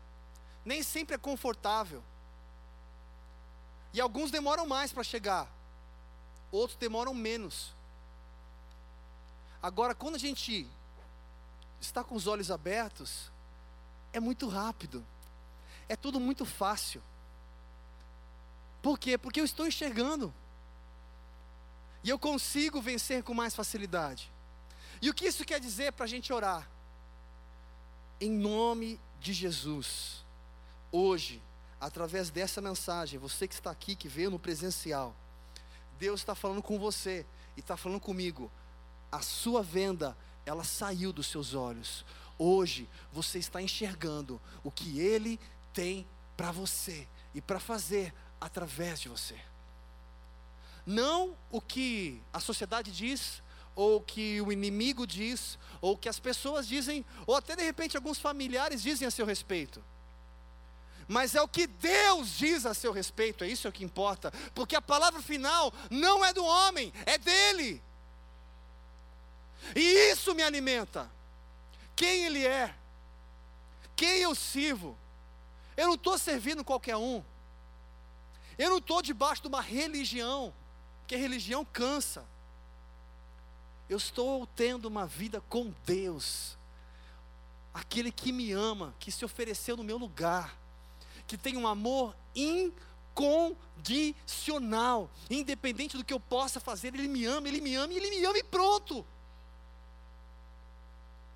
[0.65, 2.03] nem sempre é confortável.
[3.93, 5.49] E alguns demoram mais para chegar,
[6.51, 7.75] outros demoram menos.
[9.63, 10.67] Agora, quando a gente
[11.81, 13.31] está com os olhos abertos,
[14.13, 15.05] é muito rápido,
[15.89, 17.03] é tudo muito fácil.
[18.81, 19.19] Por quê?
[19.19, 20.33] Porque eu estou enxergando.
[22.03, 24.33] E eu consigo vencer com mais facilidade.
[25.03, 26.69] E o que isso quer dizer para a gente orar?
[28.21, 30.25] Em nome de Jesus,
[30.91, 31.43] hoje,
[31.81, 35.17] através dessa mensagem, você que está aqui, que veio no presencial,
[35.99, 37.25] Deus está falando com você
[37.57, 38.51] e está falando comigo.
[39.11, 42.05] A sua venda, ela saiu dos seus olhos.
[42.39, 45.39] Hoje, você está enxergando o que Ele
[45.73, 46.07] tem
[46.37, 49.39] para você e para fazer através de você.
[50.87, 53.43] Não o que a sociedade diz,
[53.75, 57.63] ou o que o inimigo diz, ou o que as pessoas dizem, ou até de
[57.63, 59.83] repente alguns familiares dizem a seu respeito.
[61.11, 64.77] Mas é o que Deus diz a seu respeito, é isso o que importa, porque
[64.77, 67.83] a palavra final não é do homem, é dele.
[69.75, 71.11] E isso me alimenta.
[71.97, 72.73] Quem ele é,
[73.97, 74.97] quem eu sirvo.
[75.77, 77.25] Eu não estou servindo qualquer um.
[78.57, 80.55] Eu não estou debaixo de uma religião,
[81.01, 82.25] porque religião cansa.
[83.89, 86.57] Eu estou tendo uma vida com Deus,
[87.75, 90.60] aquele que me ama, que se ofereceu no meu lugar,
[91.31, 97.61] que tem um amor incondicional, independente do que eu possa fazer, Ele me ama, Ele
[97.61, 99.07] me ama, Ele me ama e pronto.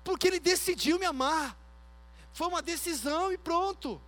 [0.03, 1.57] Porque Ele decidiu me amar,
[2.33, 4.01] foi uma decisão e pronto.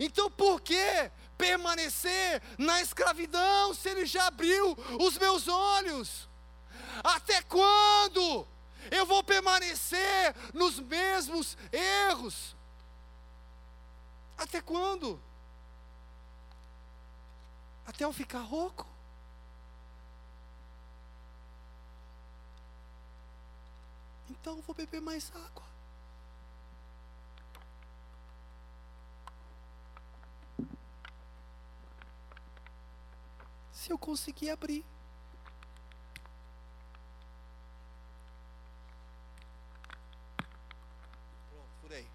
[0.00, 6.26] Então por que permanecer na escravidão se Ele já abriu os meus olhos?
[7.02, 8.46] Até quando
[8.90, 12.53] eu vou permanecer nos mesmos erros?
[14.36, 15.20] Até quando?
[17.94, 18.86] até eu ficar rouco.
[24.28, 25.64] Então eu vou beber mais água.
[33.70, 34.84] Se eu conseguir abrir.
[41.50, 42.08] Pronto, furei.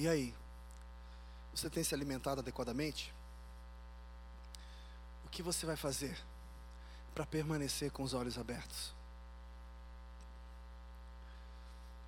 [0.00, 0.34] E aí?
[1.54, 3.12] Você tem se alimentado adequadamente?
[5.26, 6.18] O que você vai fazer
[7.14, 8.94] para permanecer com os olhos abertos?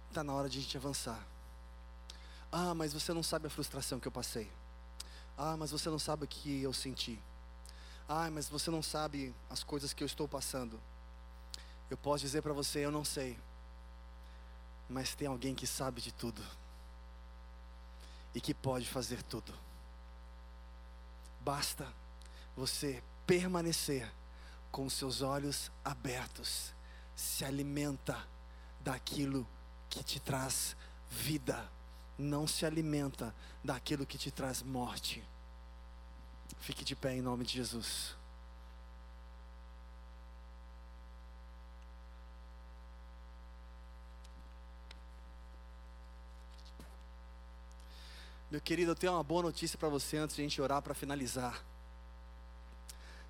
[0.09, 1.23] Está na hora de a gente avançar.
[2.51, 4.51] Ah, mas você não sabe a frustração que eu passei.
[5.37, 7.23] Ah, mas você não sabe o que eu senti.
[8.09, 10.81] Ah, mas você não sabe as coisas que eu estou passando.
[11.91, 13.39] Eu posso dizer para você, eu não sei.
[14.89, 16.43] Mas tem alguém que sabe de tudo
[18.35, 19.53] e que pode fazer tudo.
[21.41, 21.93] Basta
[22.57, 24.11] você permanecer
[24.71, 26.73] com seus olhos abertos,
[27.15, 28.27] se alimenta
[28.81, 29.47] daquilo
[29.89, 30.77] que te traz
[31.11, 31.71] vida,
[32.19, 35.23] não se alimenta daquilo que te traz morte.
[36.61, 38.17] Fique de pé em nome de Jesus.
[48.53, 50.93] Meu querido, eu tenho uma boa notícia para você antes de a gente orar para
[50.93, 51.65] finalizar.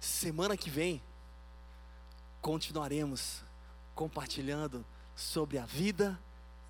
[0.00, 1.00] Semana que vem,
[2.40, 3.44] continuaremos
[3.94, 6.18] compartilhando sobre a vida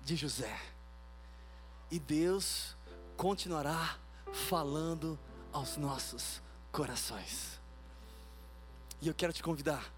[0.01, 0.55] de José.
[1.89, 2.77] E Deus
[3.17, 3.97] continuará
[4.31, 5.17] falando
[5.51, 6.39] aos nossos
[6.71, 7.59] corações.
[9.01, 9.91] E eu quero te convidar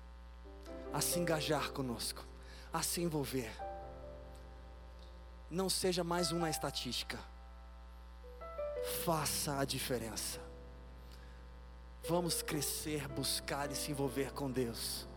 [0.94, 2.26] a se engajar conosco,
[2.72, 3.52] a se envolver.
[5.52, 7.35] Não seja mais uma estatística
[8.86, 10.40] faça a diferença.
[12.08, 15.08] Vamos crescer, buscar e se envolver com Deus.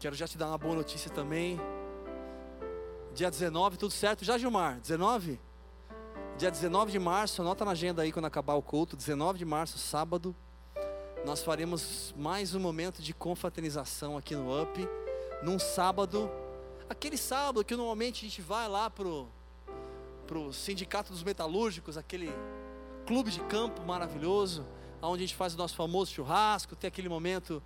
[0.00, 1.60] Quero já te dar uma boa notícia também.
[3.14, 4.24] Dia 19, tudo certo?
[4.24, 4.80] Já, Gilmar?
[4.80, 5.38] 19?
[6.36, 8.96] Dia 19 de março, anota na agenda aí quando acabar o culto.
[8.96, 10.34] 19 de março, sábado,
[11.24, 14.88] nós faremos mais um momento de confraternização aqui no UP.
[15.42, 16.30] Num sábado,
[16.88, 19.28] aquele sábado que normalmente a gente vai lá pro
[20.30, 22.32] para o Sindicato dos Metalúrgicos, aquele
[23.04, 24.64] clube de campo maravilhoso,
[25.02, 27.60] onde a gente faz o nosso famoso churrasco, tem aquele momento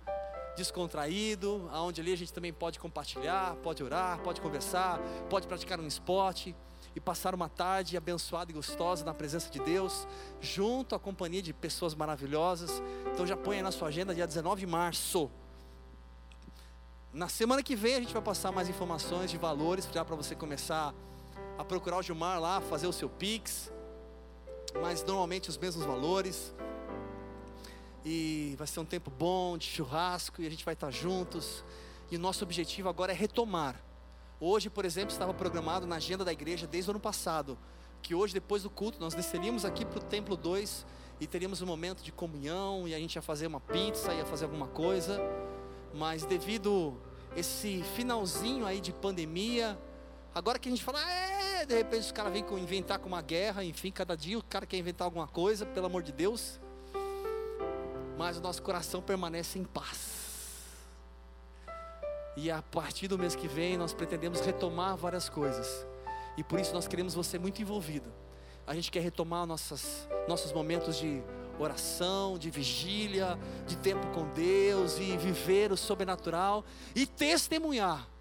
[0.57, 4.99] descontraído, onde ali a gente também pode compartilhar, pode orar, pode conversar,
[5.29, 6.55] pode praticar um esporte
[6.95, 10.07] e passar uma tarde abençoada e gostosa na presença de Deus,
[10.41, 12.81] junto à companhia de pessoas maravilhosas.
[13.13, 15.29] Então já põe aí na sua agenda, dia 19 de março.
[17.13, 20.33] Na semana que vem a gente vai passar mais informações de valores já para você
[20.33, 21.14] começar a
[21.57, 23.71] a procurar o Gilmar lá, fazer o seu Pix,
[24.81, 26.53] mas normalmente os mesmos valores.
[28.03, 31.63] E vai ser um tempo bom de churrasco e a gente vai estar juntos.
[32.11, 33.81] E o nosso objetivo agora é retomar.
[34.39, 37.57] Hoje, por exemplo, estava programado na agenda da igreja desde o ano passado,
[38.01, 40.85] que hoje, depois do culto, nós desceríamos aqui para o Templo 2
[41.19, 44.45] e teríamos um momento de comunhão e a gente ia fazer uma pizza, ia fazer
[44.45, 45.19] alguma coisa.
[45.93, 46.93] Mas devido
[47.35, 49.79] esse finalzinho aí de pandemia,
[50.35, 53.63] Agora que a gente fala, é, de repente os caras vêm inventar com uma guerra,
[53.63, 56.59] enfim, cada dia o cara quer inventar alguma coisa, pelo amor de Deus.
[58.17, 60.25] Mas o nosso coração permanece em paz.
[62.35, 65.87] E a partir do mês que vem nós pretendemos retomar várias coisas.
[66.35, 68.11] E por isso nós queremos você muito envolvido.
[68.67, 71.23] A gente quer retomar nossas, nossos momentos de
[71.57, 78.14] oração, de vigília, de tempo com Deus e viver o sobrenatural e testemunhar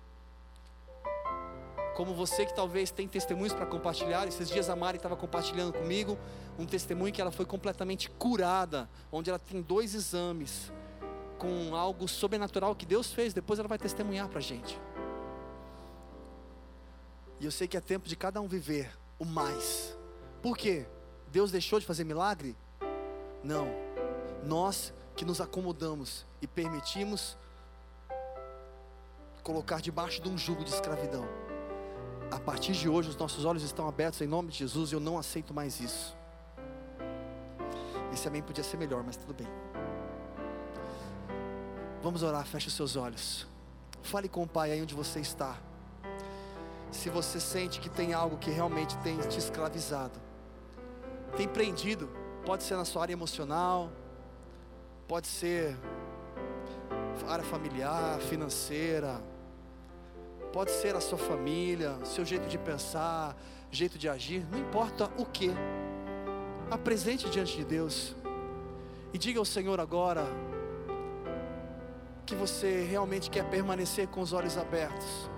[1.95, 4.27] como você que talvez tem testemunhos para compartilhar.
[4.27, 6.19] Esses dias a Mari estava compartilhando comigo
[6.59, 10.73] um testemunho que ela foi completamente curada, onde ela tem dois exames
[11.39, 13.33] com algo sobrenatural que Deus fez.
[13.33, 14.79] Depois ela vai testemunhar para a gente.
[17.41, 19.97] E eu sei que é tempo de cada um viver o mais.
[20.43, 20.87] Por quê?
[21.31, 22.57] Deus deixou de fazer milagre?
[23.43, 23.69] Não.
[24.45, 27.37] Nós que nos acomodamos e permitimos
[29.43, 31.29] colocar debaixo de um jugo de escravidão
[32.35, 35.01] a partir de hoje os nossos olhos estão abertos em nome de Jesus e eu
[35.01, 36.17] não aceito mais isso.
[38.13, 39.47] Esse amém podia ser melhor, mas tudo bem.
[42.03, 43.47] Vamos orar, feche os seus olhos.
[44.03, 45.57] Fale com o Pai aí onde você está.
[46.91, 50.21] Se você sente que tem algo que realmente tem te escravizado,
[51.37, 52.09] tem prendido,
[52.45, 53.93] pode ser na sua área emocional,
[55.07, 55.77] pode ser
[57.29, 59.23] área familiar, financeira,
[60.55, 63.37] pode ser a sua família, seu jeito de pensar,
[63.73, 65.51] jeito de agir, não importa o que,
[66.71, 68.15] apresente diante de Deus
[69.13, 70.25] e diga ao Senhor agora
[72.25, 75.29] que você realmente quer permanecer com os olhos abertos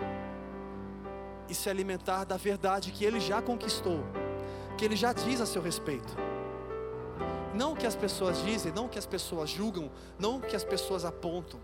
[1.48, 4.00] e se alimentar da verdade que Ele já conquistou,
[4.76, 6.14] que Ele já diz a seu respeito.
[7.54, 10.54] Não o que as pessoas dizem, não o que as pessoas julgam, não o que
[10.54, 11.58] as pessoas apontam.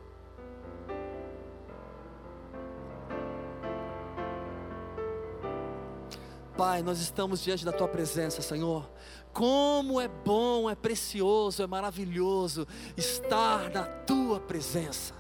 [6.63, 8.89] Pai, nós estamos diante da Tua presença, Senhor.
[9.33, 15.13] Como é bom, é precioso, é maravilhoso estar na Tua presença.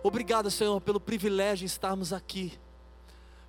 [0.00, 2.56] Obrigado, Senhor, pelo privilégio de estarmos aqui.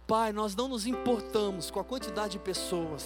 [0.08, 3.06] Pai, nós não nos importamos com a quantidade de pessoas,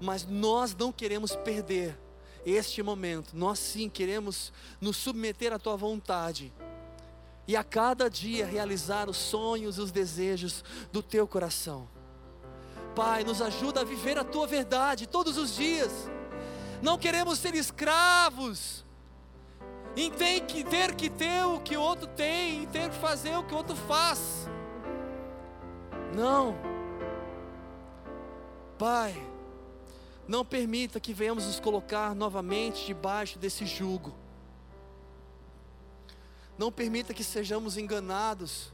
[0.00, 1.98] mas nós não queremos perder
[2.46, 3.36] este momento.
[3.36, 6.52] Nós sim queremos nos submeter à tua vontade
[7.44, 10.62] e a cada dia realizar os sonhos e os desejos
[10.92, 11.97] do teu coração.
[12.98, 16.10] Pai, nos ajuda a viver a tua verdade todos os dias.
[16.82, 18.84] Não queremos ser escravos
[19.96, 23.36] em ter que ter, que ter o que o outro tem, em ter que fazer
[23.36, 24.48] o que o outro faz.
[26.12, 26.56] Não.
[28.76, 29.14] Pai,
[30.26, 34.12] não permita que venhamos nos colocar novamente debaixo desse jugo.
[36.58, 38.72] Não permita que sejamos enganados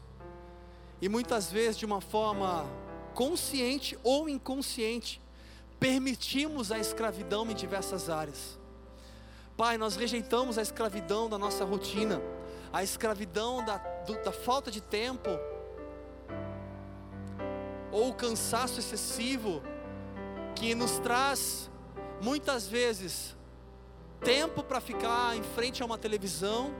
[0.98, 2.64] e muitas vezes de uma forma
[3.14, 5.22] consciente ou inconsciente
[5.78, 8.58] permitimos a escravidão em diversas áreas.
[9.56, 12.20] Pai, nós rejeitamos a escravidão da nossa rotina,
[12.72, 15.30] a escravidão da, do, da falta de tempo,
[17.92, 19.62] ou o cansaço excessivo,
[20.56, 21.70] que nos traz,
[22.20, 23.36] muitas vezes,
[24.20, 26.74] tempo para ficar em frente a uma televisão,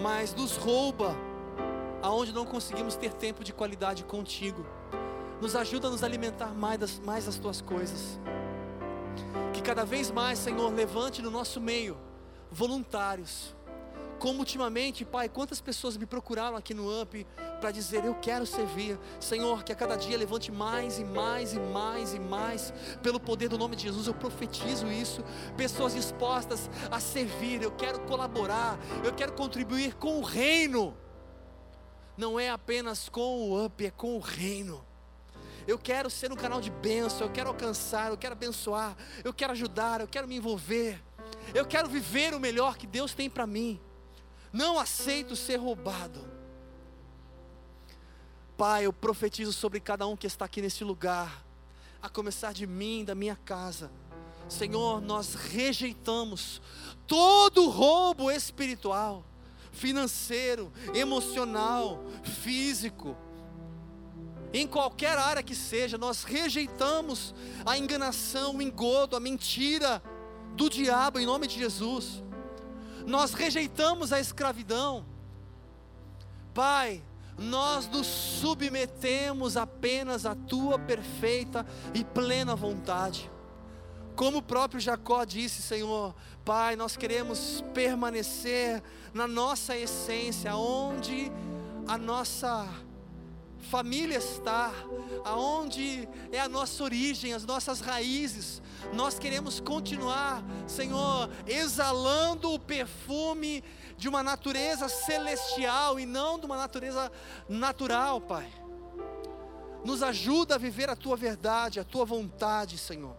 [0.00, 1.16] mas nos rouba,
[2.00, 4.64] aonde não conseguimos ter tempo de qualidade contigo.
[5.42, 8.16] Nos ajuda a nos alimentar mais das, mais das tuas coisas.
[9.52, 11.98] Que cada vez mais, Senhor, levante no nosso meio
[12.48, 13.52] voluntários.
[14.20, 17.26] Como ultimamente, Pai, quantas pessoas me procuraram aqui no AMP
[17.60, 18.96] para dizer: Eu quero servir.
[19.18, 22.72] Senhor, que a cada dia levante mais e mais e mais e mais,
[23.02, 25.24] pelo poder do nome de Jesus, eu profetizo isso.
[25.56, 30.96] Pessoas dispostas a servir, eu quero colaborar, eu quero contribuir com o reino.
[32.16, 34.91] Não é apenas com o UP, é com o reino.
[35.66, 39.52] Eu quero ser um canal de bênção, eu quero alcançar, eu quero abençoar, eu quero
[39.52, 41.00] ajudar, eu quero me envolver.
[41.54, 43.80] Eu quero viver o melhor que Deus tem para mim.
[44.52, 46.20] Não aceito ser roubado.
[48.56, 51.44] Pai, eu profetizo sobre cada um que está aqui nesse lugar,
[52.00, 53.90] a começar de mim, da minha casa.
[54.48, 56.60] Senhor, nós rejeitamos
[57.06, 59.24] todo roubo espiritual,
[59.72, 63.16] financeiro, emocional, físico
[64.52, 67.34] em qualquer área que seja, nós rejeitamos
[67.64, 70.02] a enganação, o engodo, a mentira
[70.54, 72.22] do diabo em nome de Jesus.
[73.06, 75.04] Nós rejeitamos a escravidão.
[76.52, 77.02] Pai,
[77.38, 83.30] nós nos submetemos apenas à tua perfeita e plena vontade.
[84.14, 88.82] Como o próprio Jacó disse, Senhor, Pai, nós queremos permanecer
[89.14, 91.32] na nossa essência, onde
[91.88, 92.68] a nossa
[93.62, 94.72] família está,
[95.24, 98.60] aonde é a nossa origem, as nossas raízes.
[98.92, 103.62] Nós queremos continuar, Senhor, exalando o perfume
[103.96, 107.10] de uma natureza celestial e não de uma natureza
[107.48, 108.52] natural, Pai.
[109.84, 113.16] Nos ajuda a viver a tua verdade, a tua vontade, Senhor.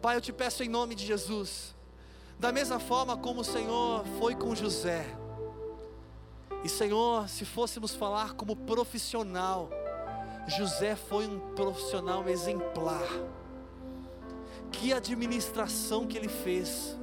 [0.00, 1.74] Pai, eu te peço em nome de Jesus,
[2.38, 5.23] da mesma forma como o Senhor foi com José
[6.64, 9.68] e Senhor, se fôssemos falar como profissional,
[10.48, 13.06] José foi um profissional exemplar.
[14.72, 16.98] Que administração que ele fez,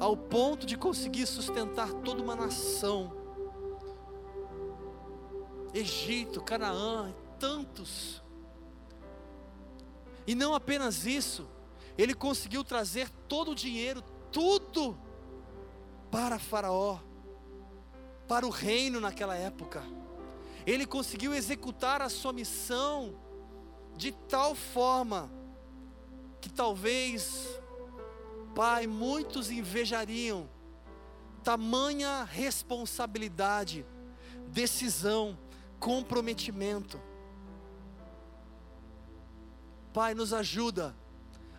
[0.00, 3.12] ao ponto de conseguir sustentar toda uma nação.
[5.72, 8.20] Egito, Canaã, tantos.
[10.26, 11.48] E não apenas isso,
[11.96, 14.02] ele conseguiu trazer todo o dinheiro,
[14.32, 14.98] tudo,
[16.10, 16.98] para Faraó
[18.26, 19.82] para o reino naquela época.
[20.66, 23.14] Ele conseguiu executar a sua missão
[23.96, 25.30] de tal forma
[26.40, 27.48] que talvez,
[28.54, 30.48] Pai, muitos invejariam
[31.42, 33.84] tamanha responsabilidade,
[34.48, 35.38] decisão,
[35.78, 37.00] comprometimento.
[39.92, 40.96] Pai, nos ajuda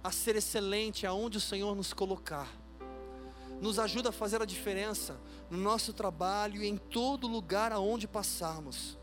[0.03, 2.49] a ser excelente aonde o Senhor nos colocar.
[3.61, 8.97] Nos ajuda a fazer a diferença no nosso trabalho e em todo lugar aonde passarmos,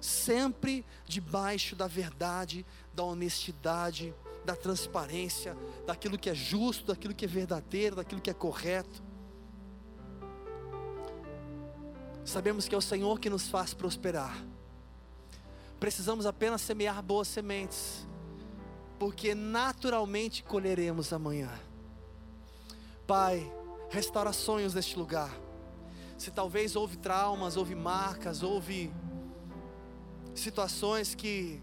[0.00, 7.28] sempre debaixo da verdade, da honestidade, da transparência, daquilo que é justo, daquilo que é
[7.28, 9.02] verdadeiro, daquilo que é correto.
[12.24, 14.44] Sabemos que é o Senhor que nos faz prosperar.
[15.78, 18.06] Precisamos apenas semear boas sementes,
[18.98, 21.50] porque naturalmente colheremos amanhã.
[23.06, 23.50] Pai,
[23.90, 25.30] restaura sonhos neste lugar.
[26.16, 28.92] Se talvez houve traumas, houve marcas, houve
[30.34, 31.60] situações que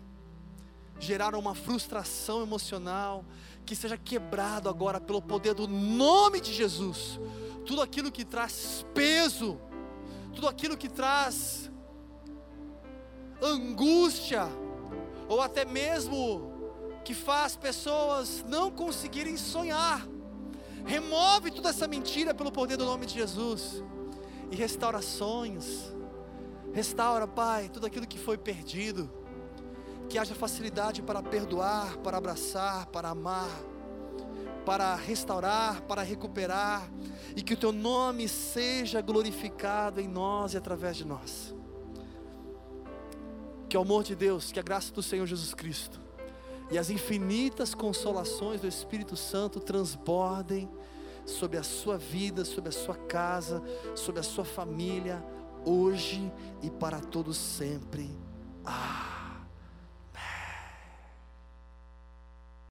[1.00, 3.24] geraram uma frustração emocional,
[3.66, 7.20] que seja quebrado agora pelo poder do nome de Jesus.
[7.66, 9.60] Tudo aquilo que traz peso,
[10.34, 11.72] tudo aquilo que traz
[13.42, 14.48] angústia,
[15.30, 16.52] ou até mesmo
[17.06, 20.06] que faz pessoas não conseguirem sonhar.
[20.88, 23.84] Remove toda essa mentira pelo poder do nome de Jesus
[24.50, 25.94] e restaura sonhos.
[26.72, 29.12] Restaura, Pai, tudo aquilo que foi perdido.
[30.08, 33.50] Que haja facilidade para perdoar, para abraçar, para amar,
[34.66, 36.90] para restaurar, para recuperar
[37.36, 41.54] e que o teu nome seja glorificado em nós e através de nós.
[43.68, 46.07] Que o amor de Deus, que a graça do Senhor Jesus Cristo
[46.70, 50.70] e as infinitas consolações do Espírito Santo transbordem
[51.26, 53.62] sobre a sua vida, sobre a sua casa,
[53.96, 55.24] sobre a sua família,
[55.66, 58.10] hoje e para todos sempre.
[58.66, 59.17] Ah.